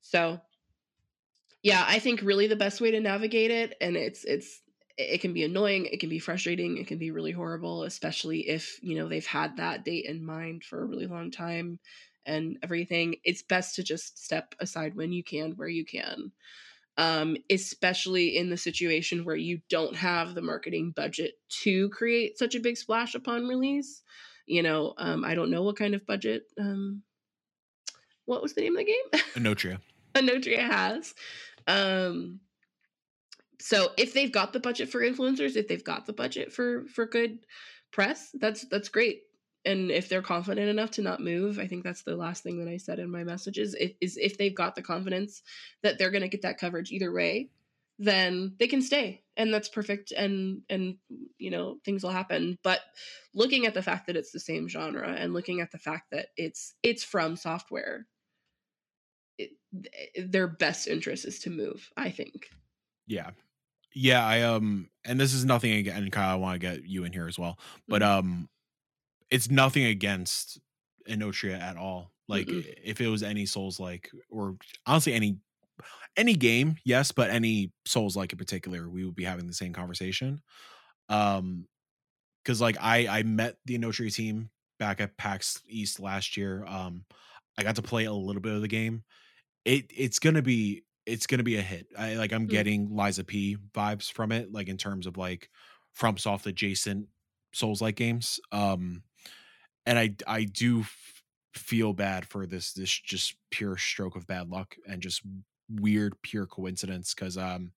[0.00, 0.40] so
[1.62, 4.62] yeah i think really the best way to navigate it and it's it's
[4.96, 8.78] it can be annoying it can be frustrating it can be really horrible especially if
[8.82, 11.78] you know they've had that date in mind for a really long time
[12.26, 16.30] and everything it's best to just step aside when you can where you can
[16.96, 22.54] um, especially in the situation where you don't have the marketing budget to create such
[22.54, 24.02] a big splash upon release.
[24.46, 26.44] You know, um, I don't know what kind of budget.
[26.58, 27.02] Um,
[28.26, 29.22] what was the name of the game?
[29.34, 29.80] Enotria.
[30.14, 31.14] Enotria has.
[31.66, 32.40] Um,
[33.64, 37.06] so if they've got the budget for influencers, if they've got the budget for for
[37.06, 37.46] good
[37.92, 39.22] press, that's that's great.
[39.64, 42.70] And if they're confident enough to not move, I think that's the last thing that
[42.70, 43.74] I said in my messages.
[44.02, 45.40] Is if they've got the confidence
[45.82, 47.48] that they're going to get that coverage either way,
[47.98, 50.12] then they can stay, and that's perfect.
[50.12, 50.98] And and
[51.38, 52.58] you know things will happen.
[52.62, 52.80] But
[53.34, 56.26] looking at the fact that it's the same genre, and looking at the fact that
[56.36, 58.02] it's it's FromSoftware,
[59.38, 59.52] it,
[60.30, 61.88] their best interest is to move.
[61.96, 62.50] I think.
[63.06, 63.30] Yeah.
[63.94, 67.12] Yeah, I um and this is nothing again, Kyle, I want to get you in
[67.12, 67.58] here as well.
[67.88, 68.02] But Mhm.
[68.02, 68.48] um
[69.30, 70.60] it's nothing against
[71.08, 72.12] Enotria at all.
[72.28, 72.66] Like Mm-mm.
[72.84, 75.38] if it was any Souls like or honestly any
[76.16, 79.72] any game, yes, but any Souls like in particular, we would be having the same
[79.74, 80.42] conversation.
[81.08, 81.68] Um
[82.44, 86.64] because like I I met the Enotria team back at PAX East last year.
[86.66, 87.04] Um
[87.58, 89.04] I got to play a little bit of the game.
[89.66, 91.86] It it's gonna be it's gonna be a hit.
[91.98, 92.50] I like I'm Mm.
[92.50, 95.50] getting Lies of P vibes from it, like in terms of like
[95.98, 97.08] FromSoft adjacent
[97.52, 98.40] Souls like games.
[98.52, 99.02] Um
[99.86, 101.22] and I I do f-
[101.54, 105.22] feel bad for this this just pure stroke of bad luck and just
[105.68, 107.72] weird pure coincidence because um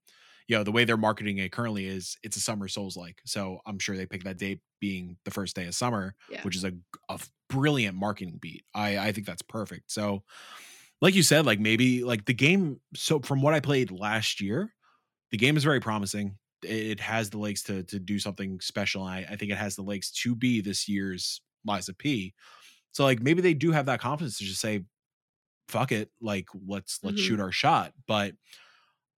[0.47, 3.59] you know the way they're marketing it currently is it's a summer souls like so
[3.65, 6.41] i'm sure they picked that date being the first day of summer Yeah.
[6.43, 6.73] which is a,
[7.09, 7.19] a
[7.49, 10.23] brilliant marketing beat i i think that's perfect so
[11.01, 14.73] like you said like maybe like the game so from what i played last year
[15.31, 16.37] the game is very promising.
[16.63, 19.83] It has the legs to to do something special I, I think it has the
[19.83, 22.33] legs to be this year's lies of p.
[22.93, 24.85] So like maybe they do have that confidence to just say
[25.69, 27.25] fuck it like let's let's Mhm.
[27.25, 27.93] shoot our shot.
[28.07, 28.35] But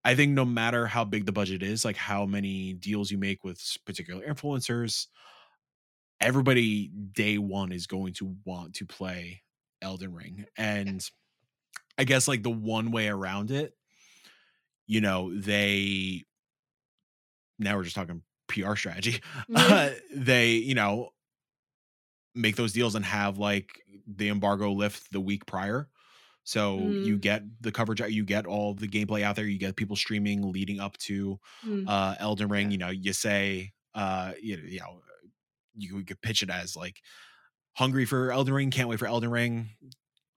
[0.05, 3.43] i think no matter how big the budget is like how many deals you make
[3.43, 5.07] with particular influencers
[6.21, 9.41] everybody day one is going to want to play
[9.82, 11.09] elden ring and
[12.00, 13.76] i guess like the one way around it
[14.88, 16.26] you know they
[17.58, 19.56] now we're just talking pr strategy Mhm.
[19.56, 21.10] uh, they you know
[22.36, 25.89] make those deals and have like the embargo lift the week prior
[26.43, 27.22] so you Mm.
[27.22, 30.52] get the coverage out you get all the gameplay out there you get people streaming
[30.52, 31.86] leading up to Mm.
[31.88, 32.72] uh elden ring Yeah.
[32.72, 35.02] you know you say uh you know, you know
[35.76, 37.02] you could pitch it as like
[37.76, 39.70] hungry for elden ring can't wait for elden ring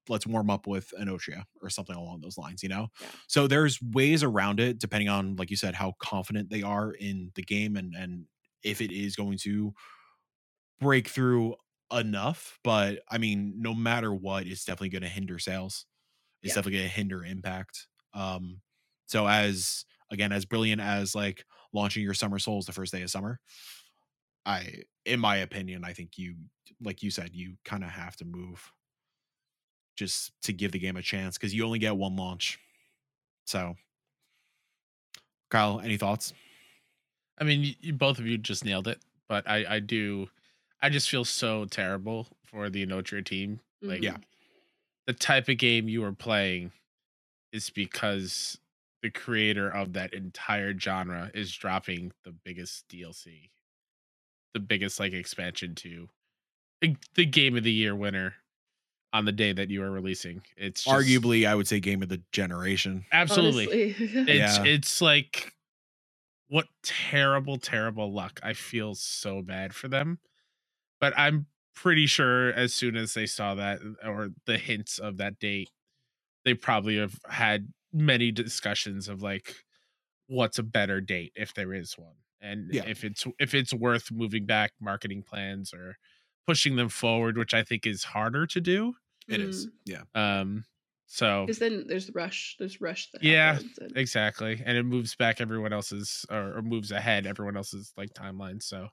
[0.09, 2.89] let's warm up with Enotria or something along those lines, you know?
[2.99, 3.13] Yeah.
[3.29, 7.33] So there's ways around it depending on, like you said, how confident they are in
[7.35, 8.27] the game and and
[8.63, 9.75] if it is going to
[10.81, 11.57] break through
[11.93, 12.59] enough.
[12.65, 15.87] But I mean, no matter what, it's definitely gonna hinder sales.
[16.43, 16.55] It's Yeah.
[16.55, 17.89] definitely gonna hinder impact.
[18.15, 18.63] Um
[19.07, 23.11] so as again, as brilliant as like launching your summer souls the first day of
[23.11, 23.41] summer,
[24.45, 26.37] I in my opinion, I think you
[26.81, 28.73] like you said, you kind of have to move
[29.97, 32.59] just to give the game a chance because you only get one launch.
[33.47, 33.76] So,
[35.51, 36.32] Kyle, any thoughts?
[37.38, 40.28] I mean, you, you- both of you just nailed it, but I, I do,
[40.80, 43.61] I just feel so terrible for the Enotria team.
[43.82, 44.05] Like, Mhm.
[44.05, 44.16] Yeah.
[45.07, 46.72] the type of game you are playing
[47.53, 48.59] is because
[49.03, 53.51] the creator of that entire genre is dropping the biggest DLC,
[54.55, 56.09] the biggest like expansion to
[56.80, 58.36] the- the game of the year winner
[59.13, 60.43] on the day that you are releasing.
[60.57, 63.05] It's just, Arguably, I would say game of the generation.
[63.13, 63.95] absolutely.
[64.29, 64.65] It's Yeah.
[64.65, 65.53] it's like
[66.49, 68.41] what terrible, terrible luck.
[68.43, 70.19] I feel so bad for them.
[71.01, 75.39] But I'm pretty sure as soon as they saw that or the hints of that
[75.39, 75.71] date,
[76.45, 79.65] they probably have had many discussions of like
[80.29, 82.17] what's a better date if there is one.
[82.41, 82.85] And Yeah.
[82.87, 85.97] if it's if it's worth moving back marketing plans or
[86.47, 88.95] pushing them forward, which I think is harder to do.
[89.29, 89.70] It is, Mm.
[89.87, 90.03] yeah.
[90.14, 90.64] Um
[91.07, 92.57] so Because then there's rush.
[92.59, 93.11] There's rush.
[93.12, 94.62] That Yeah, and- Exactly.
[94.64, 98.62] And it moves back everyone else's or, or moves ahead everyone else's like timeline.
[98.62, 98.89] So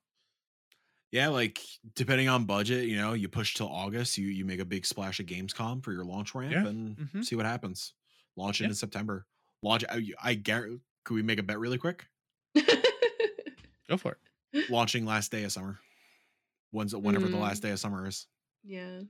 [1.12, 1.60] Yeah, like
[1.96, 5.20] depending on budget, you know, you push till August, you you make a big splash
[5.20, 7.26] at Gamescom for your launch ramp Yeah, and mhm.
[7.26, 7.94] see what happens.
[8.36, 8.70] Launch it Yeah.
[8.70, 9.26] in September.
[9.64, 9.84] Launch.
[9.90, 10.82] I, I guarantee.
[11.06, 12.06] Could we make a bet really quick?
[13.90, 14.18] go for
[14.54, 14.70] it.
[14.70, 15.80] Launching last day of summer.
[16.72, 17.42] When's whenever the Mm.
[17.42, 18.28] last day of summer is.
[18.64, 19.02] yeah.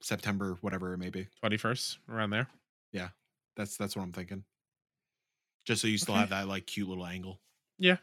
[0.00, 1.28] September, whatever it may be.
[1.44, 2.48] 21st, around there.
[2.92, 3.10] Yeah,
[3.56, 4.44] that's that's what I'm thinking.
[5.64, 6.20] Just so you still Okay.
[6.20, 7.40] have that like cute little angle.
[7.78, 7.98] Yeah.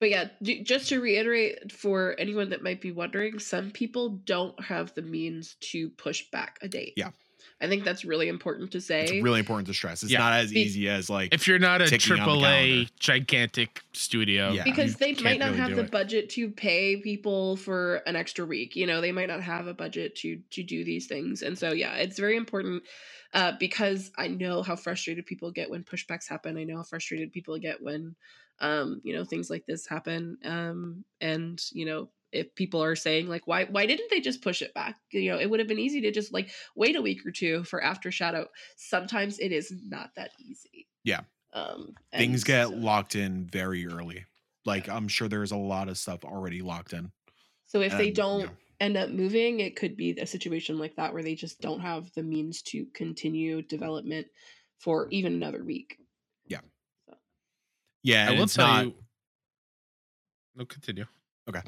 [0.00, 4.92] But yeah, just to reiterate for anyone that might be wondering, some people don't have
[4.94, 6.92] the means to push back a date.
[6.96, 7.12] Yeah.
[7.60, 9.04] I think that's really important to say.
[9.04, 10.02] It's really important to stress.
[10.02, 10.18] It's Yeah.
[10.18, 13.80] not as Be- easy as like If you're not a ticking on the AAA gigantic
[13.92, 14.64] studio, Yeah.
[14.64, 15.90] because they might not really have the it.
[15.90, 19.74] budget to pay people for an extra week you know they might not have a
[19.74, 22.82] budget to to do these things and so yeah it's very important
[23.32, 27.32] uh, because i know how frustrated people get when pushbacks happen i know how frustrated
[27.32, 28.14] people get when
[28.60, 33.28] um, you know things like this happen um, and you know if people are saying
[33.28, 35.78] like why why didn't they just push it back you know it would have been
[35.78, 39.72] easy to just like wait a week or two for after shadow sometimes it is
[39.88, 41.20] not that easy Yeah.
[41.52, 44.24] um things get so- locked in very early.
[44.66, 47.12] Like I'm sure there's a lot of stuff already locked in.
[47.66, 48.48] So if they don't yeah.
[48.80, 52.10] end up moving, it could be a situation like that where they just don't have
[52.14, 54.26] the means to continue development
[54.78, 55.98] for even another week.
[56.46, 56.60] Yeah,
[58.02, 58.94] yeah I will it's tell not, you.
[60.56, 61.06] No, continue.
[61.48, 61.60] Okay.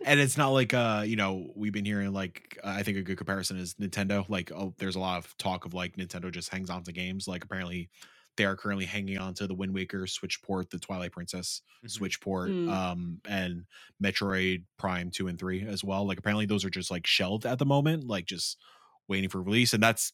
[0.04, 3.02] and it's not like uh, you know, we've been hearing like uh, I think a
[3.02, 4.28] good comparison is Nintendo.
[4.28, 7.28] Like, oh, there's a lot of talk of like Nintendo just hangs on to games.
[7.28, 7.90] Like apparently
[8.36, 11.90] they are currently hanging on to the Wind Waker Switch port, the Twilight Princess Mhm.
[11.90, 12.70] Switch port, Mm.
[12.72, 13.66] um, and
[14.02, 16.06] Metroid Prime 2 and 3 as well.
[16.06, 18.58] Like apparently those are just like shelved at the moment, like just
[19.06, 19.74] waiting for release.
[19.74, 20.12] And that's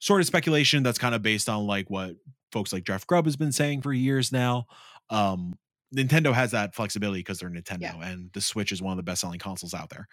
[0.00, 2.16] sort of speculation that's kind of based on like what
[2.50, 4.66] folks like Jeff Grubb has been saying for years now.
[5.10, 5.58] Um
[5.94, 8.08] Nintendo has that flexibility because they're Nintendo Yeah.
[8.10, 10.06] and the Switch is one of the best selling consoles out there.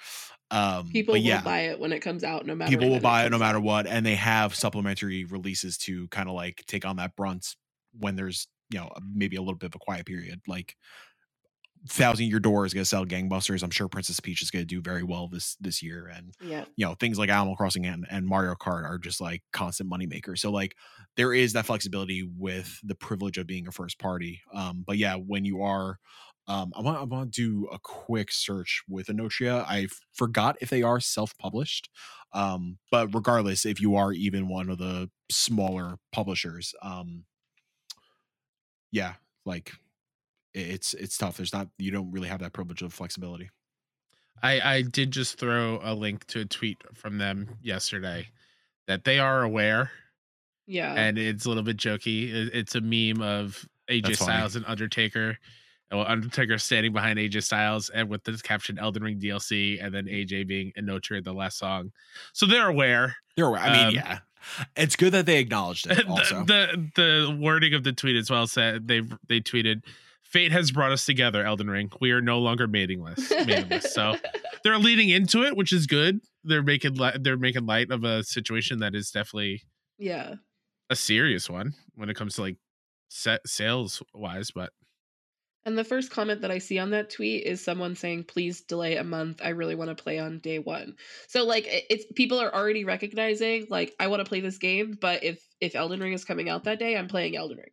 [0.52, 2.72] Um People will yeah, buy it when it comes out, no matter.
[2.72, 6.36] people will buy it no matter what and they have supplementary releases to kind of
[6.36, 7.56] like take on that brunt
[7.98, 10.76] when there's you know maybe a little bit of a quiet period like
[11.90, 13.64] thousand year door is going to sell gangbusters.
[13.64, 16.08] I'm sure princess peach is going to do very well this this year.
[16.08, 19.44] And Yeah, you know things like animal crossing and, and mario kart are just like
[19.54, 20.76] constant money makers so like
[21.16, 24.42] there is that flexibility with the privilege of being a first party.
[24.54, 26.00] Um but yeah when you are
[26.48, 29.64] um i want i want to do a quick search with Enotria.
[29.68, 31.90] I forgot if they are self-published
[32.34, 37.26] um but regardless if you are even one of the smaller publishers um
[38.92, 39.14] yeah
[39.46, 39.74] like
[40.54, 43.50] it's it's tough there's not you don't really have that privilege of flexibility
[44.42, 48.28] I I did just throw a link to a tweet from them yesterday
[48.88, 49.92] that they are aware,
[50.66, 50.94] yeah.
[50.94, 52.32] and it's a little bit jokey.
[52.54, 54.32] It's a meme of AJ That's funny.
[54.32, 55.38] Styles and Undertaker.
[55.92, 60.06] Well, Undertaker standing behind AJ Styles and with this caption Elden Ring DLC, and then
[60.06, 61.92] AJ being Enotria the last song.
[62.34, 63.16] So they're aware.
[63.36, 63.62] they're aware.
[63.62, 64.20] i mean Um, yeah
[64.78, 68.30] it's good that they acknowledged it also the, the the wording of the tweet as
[68.30, 69.82] well said they they tweeted
[70.32, 74.16] fate has brought us together elden ring we are no longer maidenless maidenless so
[74.64, 78.24] they're leading into it which is good they're making li- they're making light of a
[78.24, 79.62] situation that is definitely
[79.98, 80.36] yeah.
[80.90, 82.58] a serious one when it comes to like
[83.10, 84.72] set sales wise but
[85.66, 88.96] And the first comment that I see on that tweet is someone saying, "Please delay
[88.96, 89.42] a month.
[89.44, 90.96] I really want to play on day one."
[91.28, 95.26] So like, it's people are already recognizing like, I want to play this game, but
[95.26, 97.72] if if Elden Ring is coming out that day, I'm playing Elden Ring.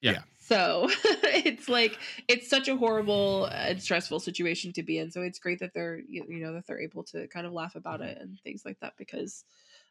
[0.00, 0.12] Yeah.
[0.12, 0.22] Yeah.
[0.48, 0.88] So
[1.24, 5.10] it's like it's such a horrible and stressful situation to be in.
[5.10, 7.74] So it's great that they're you you know that they're able to kind of laugh
[7.76, 9.44] about it and things like that because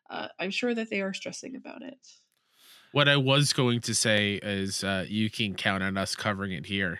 [0.10, 2.00] uh, I'm sure that they are stressing about it.
[2.92, 6.66] what i was going to say is uh you can count on us covering it
[6.66, 7.00] here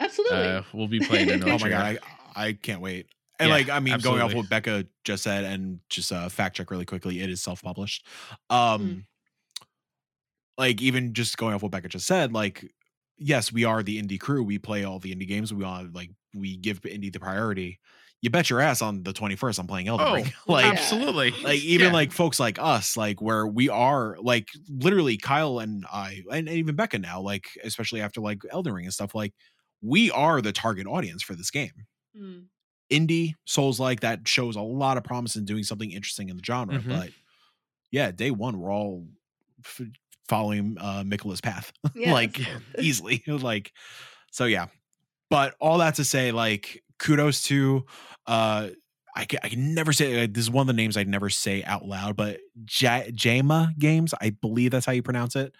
[0.00, 0.48] Absolutely.
[0.48, 1.98] uh we'll be playing an oh my god
[2.36, 3.06] I, I can't wait
[3.38, 6.56] and Yeah, like i mean going off what becca just said and just uh fact
[6.56, 8.06] check really quickly it is self-published
[8.50, 9.02] um Mm.
[10.56, 12.72] like even just going off what becca just said like
[13.18, 16.10] yes we are the indie crew we play all the indie games we want like
[16.34, 17.78] we give indie the priority
[18.20, 21.60] you bet your ass on the 21st i'm playing elden Oh, ring like absolutely like
[21.62, 21.92] even Yeah.
[21.92, 26.76] like folks like us like where we are like literally kyle and i and even
[26.76, 29.34] becca now like especially after like elden ring and stuff like
[29.80, 32.48] we are the target audience for this game Mm.
[32.90, 36.42] indie souls like that shows a lot of promise in doing something interesting in the
[36.44, 36.88] genre Mhm.
[36.88, 37.12] but
[37.92, 39.06] yeah day one we're all
[40.28, 42.12] following uh Miquella's path Yes.
[42.12, 42.40] like
[42.78, 43.72] easily like
[44.30, 44.66] so yeah
[45.30, 47.84] but all that to say like kudos to
[48.26, 48.68] uh
[49.16, 51.28] I can, I can never say like, this is one of the names I'd never
[51.28, 55.56] say out loud, but J- Jyamma Games, I believe that's how you pronounce it.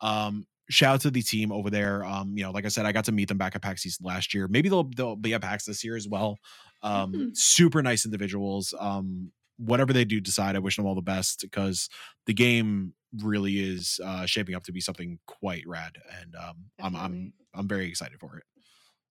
[0.00, 2.04] Um, shout out to the team over there.
[2.04, 4.04] Um, you know, like I said, I got to meet them back at PAX East
[4.04, 4.46] last year.
[4.46, 6.38] Maybe they'll they'll be at PAX this year as well.
[6.82, 7.36] Um, Mhm.
[7.36, 8.72] super nice individuals.
[8.78, 11.88] Um, whatever they do decide, I wish them all the best because
[12.26, 16.96] the game really is uh, shaping up to be something quite rad, and um, I'm
[16.96, 18.44] I'm I'm very excited for it.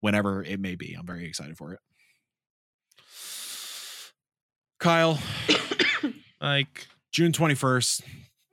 [0.01, 1.79] Whenever it may be, I'm very excited for it.
[4.79, 5.19] Kyle,
[6.41, 8.03] like June 21st,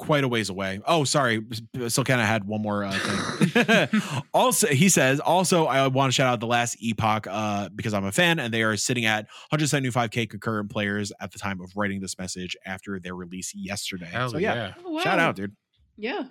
[0.02, 0.80] quite a ways away.
[0.84, 1.44] Oh, sorry.
[1.86, 4.02] Still kind of had one more uh, thing.
[4.34, 8.04] also, he says, also, I want to shout out the last Epoch uh, because I'm
[8.04, 12.00] a fan and they are sitting at 175K concurrent players at the time of writing
[12.00, 14.06] this message after their release yesterday.
[14.06, 14.74] Hell so, yeah, yeah.
[14.84, 15.54] Oh, shout out, dude.
[15.96, 16.24] Yeah.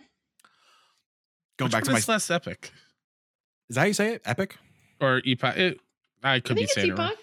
[1.57, 1.99] Going Which back to one my.
[1.99, 2.72] is less epic
[3.69, 4.22] Is that how you say it?
[4.26, 4.57] Epic?
[4.99, 5.55] or epoch.
[5.55, 5.80] It,
[6.22, 7.13] I I could be think it's saying it wrong.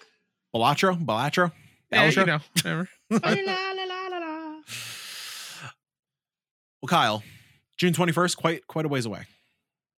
[0.55, 1.05] Balatro?
[1.05, 1.51] Balatro?
[1.91, 2.25] Yeah, you Balatro?
[2.25, 2.89] know, whatever.
[3.11, 4.55] La, la, la, la, la, la.
[6.81, 7.23] Well, Kyle,
[7.77, 9.23] June 21st, quite quite a ways away.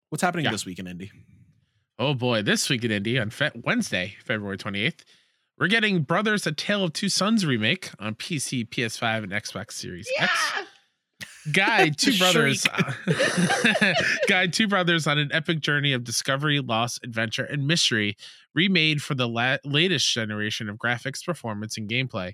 [0.09, 0.51] What's happening Yeah.
[0.51, 1.09] this week in Indie?
[1.99, 5.01] Oh boy, this week in Indie on Fe- Wednesday, February 28th,
[5.57, 10.09] we're getting Brothers A Tale of Two Sons remake on PC, PS5, and Xbox Series
[10.19, 10.31] X.
[10.55, 10.65] Yeah.
[11.53, 12.65] Guide two brothers
[14.27, 18.15] Guide two brothers on an epic journey of discovery, loss, adventure, and mystery,
[18.53, 22.33] remade for the la- latest generation of graphics, performance, and gameplay.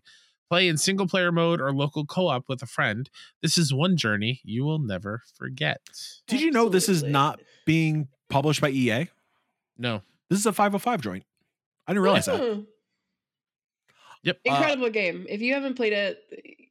[0.49, 3.09] Play in single player mode or local co-op with a friend.
[3.41, 5.81] This is one journey you will never forget.
[6.27, 7.11] Did you know this is Absolutely.
[7.11, 9.07] not being published by EA?
[9.77, 10.01] No.
[10.29, 11.23] This is a 505 joint.
[11.85, 12.41] I didn't realize that.
[12.41, 12.55] Yeah.
[14.23, 14.39] Yep.
[14.49, 15.25] Uh, Incredible game.
[15.29, 16.63] If you haven't played it,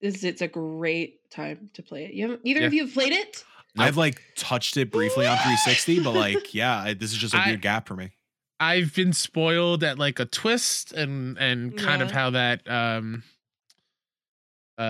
[0.00, 2.14] this it's a great time to play it.
[2.14, 2.78] You haven't either of Yeah.
[2.80, 3.44] you have played it?
[3.76, 7.38] I've like touched it briefly on 360, but like, yeah, I- this is just a
[7.38, 8.10] I- weird gap for me.
[8.60, 13.22] I've been spoiled at like a twist and and kind of how that um
[14.78, 14.82] uh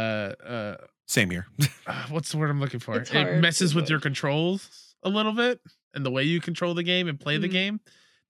[0.46, 1.46] uh Same here.
[1.86, 2.96] uh, what's the word I'm looking for?
[2.96, 5.60] It's It messes with your controls a little bit
[5.94, 7.52] and the way you control the game and play the Mhm.
[7.52, 7.80] game.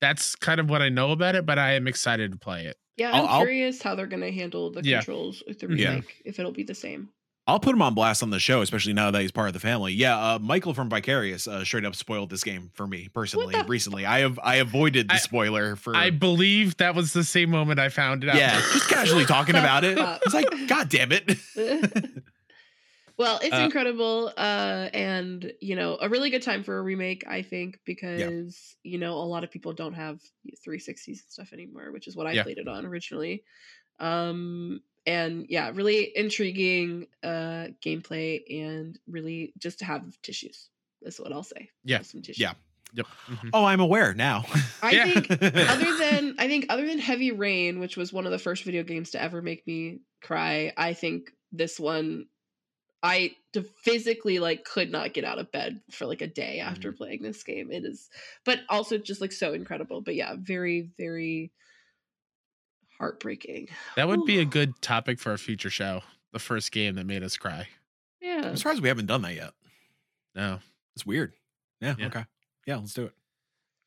[0.00, 2.76] That's kind of what I know about it, but I am excited to play it.
[2.96, 4.98] Yeah, I'll- I'm I'll- curious how they're gonna handle the Yeah.
[4.98, 5.90] controls with the Yeah.
[5.90, 6.22] remake.
[6.24, 7.08] If it'll be the same.
[7.46, 9.60] I'll put him on blast on the show, especially now that he's part of the
[9.60, 9.92] family.
[9.92, 14.06] Yeah, uh, Michael from Vicarious uh, straight up spoiled this game for me personally recently.
[14.06, 17.78] I have I avoided the I- spoiler for I believe that was the same moment
[17.78, 18.36] I found it out.
[18.36, 19.98] yeah, just casually talking about it.
[19.98, 21.36] It's like, God damn it.
[23.18, 27.24] well, it's Uh, incredible, uh, and you know, a really good time for a remake,
[27.28, 30.18] I think, because you know, a lot of people don't have
[30.66, 32.42] 360s and stuff anymore, which is what I Yeah.
[32.44, 33.44] played it on originally.
[34.00, 40.70] Um, and yeah, really intriguing uh gameplay, and really just to have tissues.
[41.02, 41.70] That's what I'll say.
[41.84, 41.98] Yeah.
[41.98, 42.50] Have some tissues.
[42.50, 42.54] Yeah.
[42.92, 43.06] Yep.
[43.28, 43.52] Mhm.
[43.52, 44.44] oh, I'm aware now.
[44.82, 45.04] I Yeah.
[45.04, 45.32] think
[45.66, 48.82] other than I think other than Heavy Rain, which was one of the first video
[48.82, 52.26] games to ever make me cry, I think this one
[53.02, 56.92] I d- physically like could not get out of bed for like a day after
[56.92, 56.94] Mm-hmm.
[56.94, 57.70] playing this game.
[57.72, 58.10] It is
[58.44, 60.00] but also just like so incredible.
[60.02, 61.52] But yeah, very very
[62.98, 63.68] heartbreaking.
[63.96, 66.02] That would be a good topic for a future show.
[66.32, 67.68] The first game that made us cry.
[68.20, 68.42] Yeah.
[68.48, 69.52] I'm surprised we haven't done that yet.
[70.34, 70.58] No.
[70.96, 71.32] It's weird.
[71.80, 72.06] Yeah, Yeah.
[72.06, 72.24] okay.
[72.66, 73.12] Yeah, let's do it.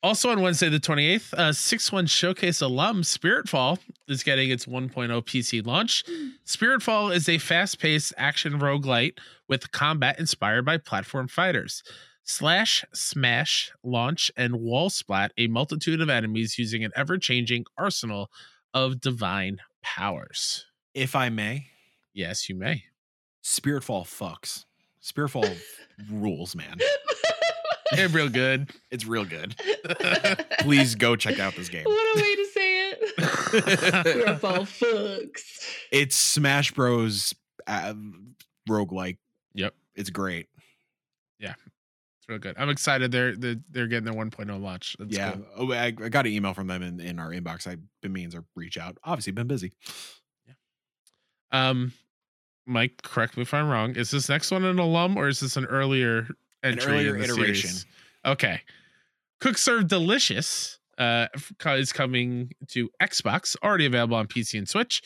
[0.03, 4.91] Also on Wednesday the 28th, uh 6-1 Showcase alum Spiritfall is getting its 1.0
[5.25, 6.03] PC launch.
[6.45, 9.17] Spiritfall is a fast-paced action roguelite
[9.49, 11.81] with combat inspired by platform fighters.
[12.23, 18.29] Slash, smash, launch, and wall splat a multitude of enemies using an ever-changing arsenal
[18.74, 20.65] of divine powers.
[20.93, 21.68] If I may,
[22.13, 22.84] Yes, you may.
[23.43, 24.65] Spiritfall fucks.
[25.03, 25.55] Spiritfall
[26.11, 26.78] rules, man.
[27.91, 28.72] They're real good.
[28.89, 29.55] It's real good.
[30.61, 31.84] Please go check out this game.
[31.84, 34.15] What a way to say it.
[34.15, 35.61] We're all fucks.
[35.91, 37.36] It's Smash Bros.
[37.68, 37.93] Uh,
[38.68, 39.18] roguelike.
[39.53, 39.76] Yep.
[39.95, 40.47] It's great.
[42.28, 42.55] It's real good.
[42.57, 44.97] I'm excited they're they're, they're getting their 1.0 launch.
[44.99, 45.32] That's yeah.
[45.32, 45.71] cool.
[45.71, 47.67] Oh, I, I got an email from them in, in our inbox.
[47.67, 48.97] I've been meaning to reach out.
[49.05, 49.71] Obviously, been busy.
[50.45, 50.53] Yeah.
[51.51, 51.93] Um,
[52.65, 53.95] Mike, correct me if I'm wrong.
[53.95, 56.28] Is this next one an alum or is this an earlier
[56.63, 56.93] An entry?
[56.93, 57.69] earlier in the iteration.
[57.69, 57.86] series?
[58.25, 58.61] Okay.
[59.39, 61.28] Cook Serve Delicious uh,
[61.65, 65.01] is coming to Xbox, already available on PC and Switch,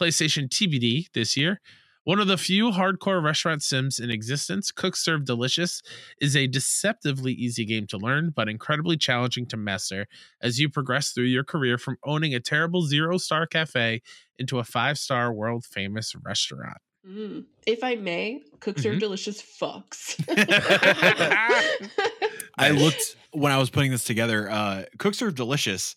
[0.00, 1.60] PlayStation TBD this year.
[2.04, 5.82] One of the few hardcore restaurant sims in existence, Cook Serve Delicious
[6.20, 10.08] is a deceptively easy game to learn, but incredibly challenging to master
[10.40, 14.02] as you progress through your career from owning a terrible zero star cafe
[14.36, 16.78] into a five star world famous restaurant.
[17.08, 17.44] Mm.
[17.66, 19.00] If I may, Cook Serve Mhm.
[19.00, 20.16] Delicious fucks.
[22.58, 24.50] I looked when I was putting this together.
[24.50, 25.94] Uh, Cook Serve Delicious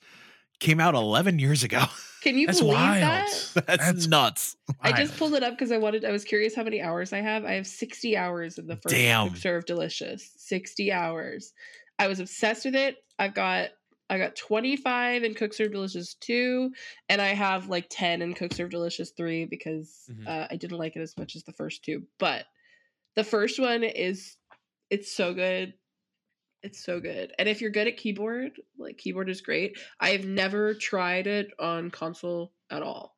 [0.60, 1.84] came out 11 years ago.
[2.22, 3.02] Can you That's believe wild.
[3.02, 3.52] that?
[3.68, 4.56] That's, That's nuts.
[4.82, 6.04] I just pulled it up because I wanted.
[6.06, 7.46] I was curious how many hours I have.
[7.46, 9.30] I have sixty hours in the first Damn.
[9.30, 10.32] Cook Serve Delicious.
[10.38, 11.54] Sixty hours.
[12.00, 12.98] I was obsessed with it.
[13.20, 13.70] I've got.
[14.10, 16.72] I got 25 in Cook Serve Delicious 2,
[17.10, 20.28] and I have like 10 in Cook Serve Delicious 3 because Mhm.
[20.28, 22.04] uh, I didn't like it as much as the first two.
[22.20, 22.46] But
[23.16, 24.38] the first one is,
[24.92, 25.74] it's so good.
[26.66, 27.34] It's so good.
[27.40, 29.78] And if you're good at keyboard, like keyboard is great.
[30.00, 33.18] I've never tried it on console at all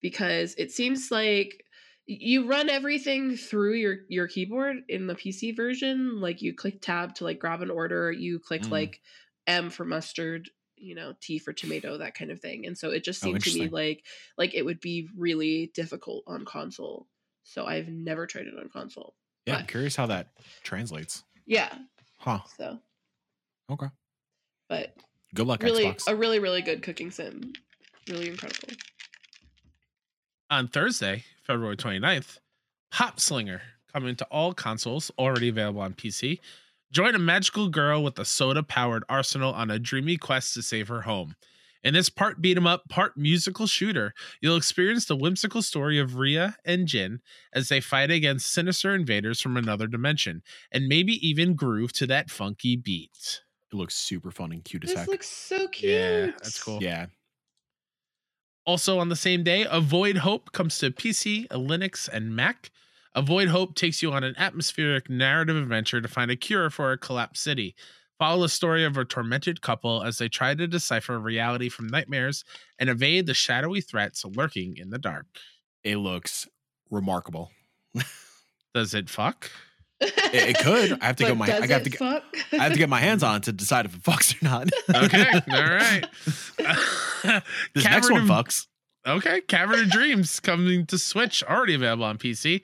[0.00, 1.64] because it seems like
[2.06, 6.20] you run everything through your your keyboard in the PC version.
[6.20, 8.10] Like you click tab to like grab an order.
[8.10, 8.70] You click Mm.
[8.70, 9.00] like
[9.46, 12.66] M for mustard, you know, T for tomato, that kind of thing.
[12.66, 14.04] And so it just Oh, seemed to me like
[14.36, 17.08] like it would be really difficult on console.
[17.44, 19.14] So I've never tried it on console.
[19.46, 20.32] Yeah, I'm curious how that
[20.62, 21.24] translates.
[21.46, 21.78] Yeah.
[22.22, 22.40] Huh.
[22.56, 22.78] So
[23.70, 23.88] Okay.
[24.68, 24.94] but
[25.34, 26.10] Good luck, really Xbox.
[26.10, 27.52] a really really good cooking sim.
[28.08, 28.68] Really incredible.
[30.50, 32.38] On Thursday, February 29th,
[32.92, 33.60] Popslinger
[33.92, 36.38] coming to all consoles, already available on PC.
[36.92, 40.88] Join a magical girl with a soda powered arsenal on a dreamy quest to save
[40.88, 41.36] her home.
[41.84, 46.14] In this part beat 'em up, part musical shooter, you'll experience the whimsical story of
[46.16, 47.20] Rhea and Jin
[47.52, 52.30] as they fight against sinister invaders from another dimension, and maybe even groove to that
[52.30, 53.42] funky beat.
[53.72, 55.08] it looks super fun and cute as This heck.
[55.08, 55.90] looks so cute.
[55.92, 56.82] Yeah, that's cool.
[56.82, 57.06] yeah.
[58.64, 62.70] Also on the same day, A Void Hope comes to PC, Linux, and Mac.
[63.14, 66.92] A Void Hope takes you on an atmospheric narrative adventure to find a cure for
[66.92, 67.74] a collapsed city.
[68.22, 72.44] Follow the story of a tormented couple as they try to decipher reality from nightmares
[72.78, 75.26] and evade the shadowy threats lurking in the dark.
[75.82, 76.46] It looks
[76.88, 77.50] remarkable.
[78.74, 79.50] Does it fuck?
[80.00, 81.00] it could.
[81.02, 82.22] I have to go my- I does got it to get- fuck?
[82.52, 84.68] I have to get my hands on it to decide if it fucks or not.
[85.04, 87.42] Okay, all right.
[87.74, 88.68] This next one fucks.
[89.04, 92.62] Okay, Cavern of Dreams coming to Switch, already available on PC.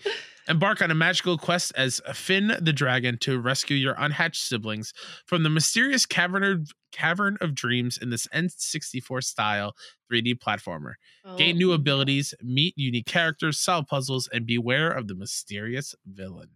[0.49, 4.93] Embark on a magical quest as Finn the Dragon to rescue your unhatched siblings
[5.27, 9.75] from the mysterious cavern of, cavern of dreams in this N64 style
[10.11, 10.95] 3D platformer.
[11.37, 11.59] Gain Oh.
[11.59, 16.49] new abilities, meet unique characters, solve puzzles, and beware of the mysterious villain.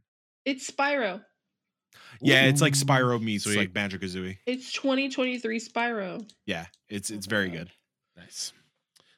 [0.44, 1.22] It's Spyro.
[2.22, 3.58] Yeah, it's like Spyro meets sweet.
[3.58, 4.38] like Banjo Kazooie.
[4.46, 6.26] It's 2023 Spyro.
[6.46, 7.70] Yeah, it's Oh it's very good.
[8.16, 8.52] Nice.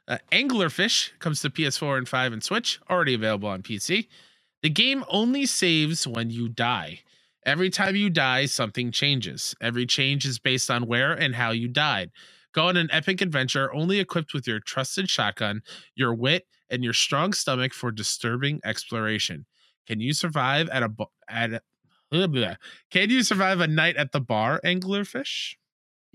[0.08, 4.08] Uh, Anglerfish comes to PS4 and 5 and Switch, already available on PC.
[4.64, 7.00] The game only saves when you die.
[7.44, 9.54] Every time you die, something changes.
[9.60, 12.12] Every change is based on where and how you died.
[12.54, 15.60] Go on an epic adventure only equipped with your trusted shotgun,
[15.94, 19.44] your wit, and your strong stomach for disturbing exploration.
[19.86, 20.90] Can you survive at a
[21.28, 21.60] at a.
[22.90, 25.56] Can you survive a night at the bar, Anglerfish?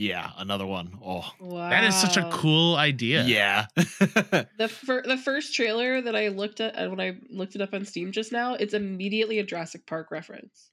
[0.01, 0.97] Yeah, another one.
[1.05, 1.69] Oh, Wow.
[1.69, 3.23] That is such a cool idea.
[3.25, 3.65] yeah.
[3.75, 7.73] The fir- the first trailer that I looked at uh, when I looked it up
[7.73, 10.71] on Steam just now, it's immediately a Jurassic Park reference.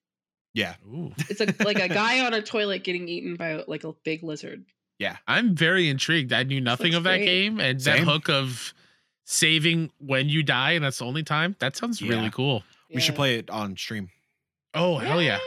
[0.55, 0.75] yeah.
[0.87, 1.13] Ooh.
[1.29, 4.65] It's a like a guy on a toilet getting eaten by like a big lizard.
[5.01, 6.33] Yeah, I'm very intrigued.
[6.33, 7.27] I knew nothing looks of that great.
[7.27, 8.05] game, and Same.
[8.05, 8.73] that hook of
[9.25, 11.57] saving when you die and that's the only time.
[11.59, 12.31] That sounds really Yeah.
[12.31, 12.63] cool.
[12.95, 14.09] We should play it on stream.
[14.73, 15.39] Oh hell yeah!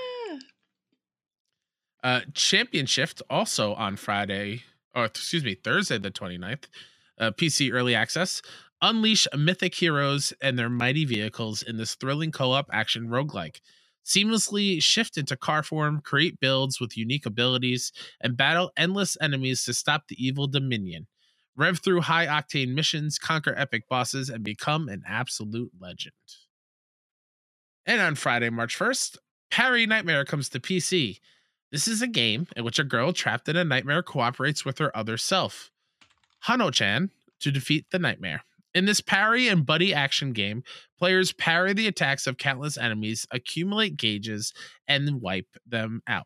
[2.03, 4.63] Uh, Champion Shift also on Friday,
[4.95, 6.65] or excuse me, Thursday the 29th.
[7.19, 8.41] Uh, PC early access.
[8.81, 13.59] Unleash mythic heroes and their mighty vehicles in this thrilling co-op action roguelike.
[14.05, 19.73] Seamlessly shift into car form, create builds with unique abilities, and battle endless enemies to
[19.73, 21.07] stop the evil Dominion.
[21.57, 26.13] Rev through high octane missions, conquer epic bosses, and become an absolute legend.
[27.85, 29.17] And on Friday, March 1st,
[29.51, 31.19] Parry Nightmare comes to PC.
[31.71, 34.95] This is a game in which a girl trapped in a nightmare cooperates with her
[34.97, 35.69] other self,
[36.47, 38.43] Hano-chan, to defeat the nightmare.
[38.73, 40.63] In this parry and buddy action game,
[40.97, 44.53] players parry the attacks of countless enemies, accumulate gauges,
[44.87, 46.25] and wipe them out.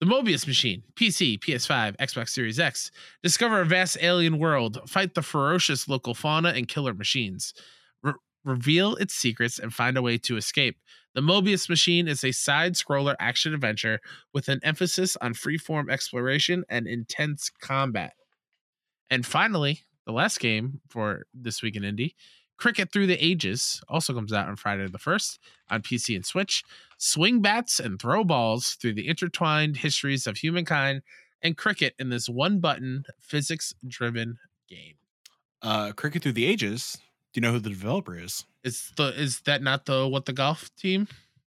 [0.00, 2.90] The Mobius Machine, PC, PS5, Xbox Series X.
[3.22, 7.54] Discover a vast alien world, fight the ferocious local fauna and killer machines.
[8.02, 8.12] Re-
[8.44, 10.76] reveal its secrets and find a way to escape.
[11.16, 14.00] The Mobius Machine is a side scroller action adventure
[14.34, 18.12] with an emphasis on freeform exploration and intense combat.
[19.08, 22.12] And finally, the last game for this week in Indie,
[22.58, 25.38] Cricket Through the Ages, also comes out on Friday the 1st
[25.70, 26.62] on PC and Switch.
[26.98, 31.00] Swing bats and throw balls through the intertwined histories of humankind
[31.40, 34.36] and cricket in this one button, physics driven
[34.68, 34.96] game.
[35.62, 36.98] Uh, Cricket Through the Ages.
[37.32, 38.44] Do you know who the developer is?
[38.66, 41.06] Is the is that not the what the golf team?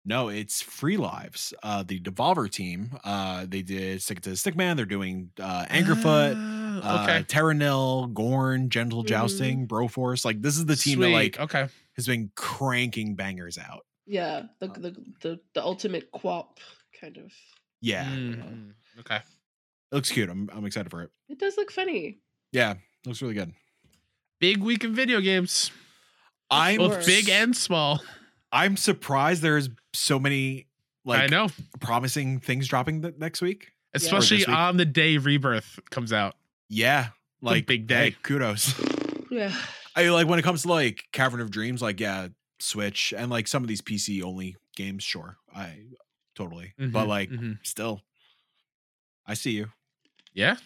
[0.04, 1.54] No, it's Free Lives.
[1.62, 2.90] Uh, the Devolver team.
[3.04, 4.76] Uh, they did Stick to the Stickman.
[4.76, 7.22] They're doing uh, Angerfoot, Ah, uh, okay.
[7.22, 9.08] Terra Nil, Gorn, Genital Mhm.
[9.08, 10.22] Jousting, Broforce.
[10.24, 11.68] Like this is the team that like okay.
[11.96, 13.86] has been cranking bangers out.
[14.06, 16.58] Yeah, the the the, the ultimate quap
[17.00, 17.32] kind of.
[17.80, 19.16] Yeah, Mm, okay.
[19.16, 20.28] it looks cute.
[20.28, 21.10] I'm I'm excited for it.
[21.30, 22.18] It does look funny.
[22.52, 22.74] Yeah,
[23.06, 23.52] looks really good.
[24.40, 25.70] Big week in video games,
[26.50, 28.02] I'm both big and small.
[28.52, 30.66] I'm surprised there's so many
[31.04, 31.48] like I know,
[31.80, 33.72] promising things dropping th- next week.
[33.94, 34.56] especially this week.
[34.56, 36.34] on the day Rebirth comes out.
[36.68, 37.08] Yeah,
[37.42, 38.16] like big hey, day.
[38.22, 38.74] kudos.
[39.30, 39.52] Yeah.
[39.96, 42.28] I like when it comes to like Cavern of Dreams, like yeah,
[42.60, 45.38] Switch and like some of these PC only games, sure.
[45.54, 45.78] I
[46.36, 46.72] totally.
[46.78, 47.58] But Mhm, like mhm.
[47.64, 48.02] still
[49.26, 49.70] I see you.
[50.34, 50.56] yeah.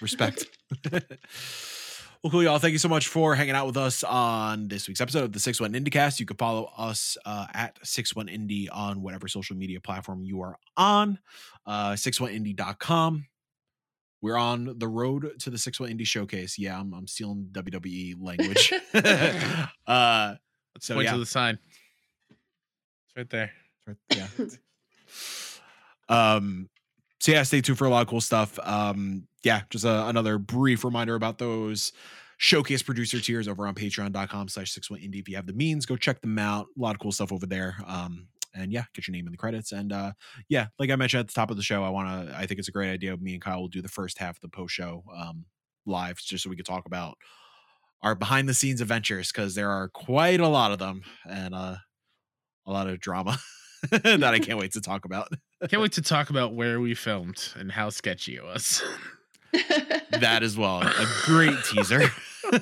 [0.00, 0.46] Respect.
[2.26, 2.58] well, cool, y'all.
[2.58, 5.38] Thank you so much for hanging out with us on this week's episode of the
[5.38, 6.18] Six One IndieCast.
[6.18, 10.40] You can follow us uh, at Six One Indie on whatever social media platform you
[10.42, 11.20] are on.
[11.64, 13.26] Uh, 61indie.com.
[14.22, 16.58] We're on the road to the Six One Indie Showcase.
[16.58, 18.72] Yeah, I'm, I'm stealing WWE language.
[19.86, 20.34] uh,
[20.74, 21.12] Let's So, point yeah.
[21.12, 21.60] to the sign.
[22.30, 23.52] It's right there.
[24.10, 24.26] yeah.
[26.08, 26.68] um
[27.20, 30.38] so yeah stay tuned for a lot of cool stuff um yeah just a, another
[30.38, 31.92] brief reminder about those
[32.36, 35.20] showcase producer tiers over on patreon.com slash 61 indie.
[35.20, 36.66] If you have the means go check them out.
[36.76, 37.76] A lot of cool stuff over there.
[37.86, 39.70] Um and yeah get your name in the credits.
[39.70, 40.12] And uh
[40.48, 42.58] yeah like i mentioned at the top of the show i want to i think
[42.58, 43.16] it's a great idea.
[43.16, 45.44] Me and kyle will do the first half of the post show um
[45.86, 47.16] live just so we could talk about
[48.02, 51.76] our behind the scenes adventures because there are quite a lot of them and uh
[52.66, 53.38] a lot of drama
[53.90, 55.28] that I can't wait to talk about.
[55.68, 58.82] Can't wait to talk about where we filmed and how sketchy it was.
[60.20, 60.80] That as well.
[60.80, 62.00] A great teaser.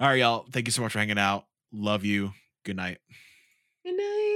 [0.00, 0.46] All right, y'all.
[0.50, 1.44] Thank you so much for hanging out.
[1.72, 2.32] Love you.
[2.64, 2.98] Good night.
[3.84, 4.33] Good night.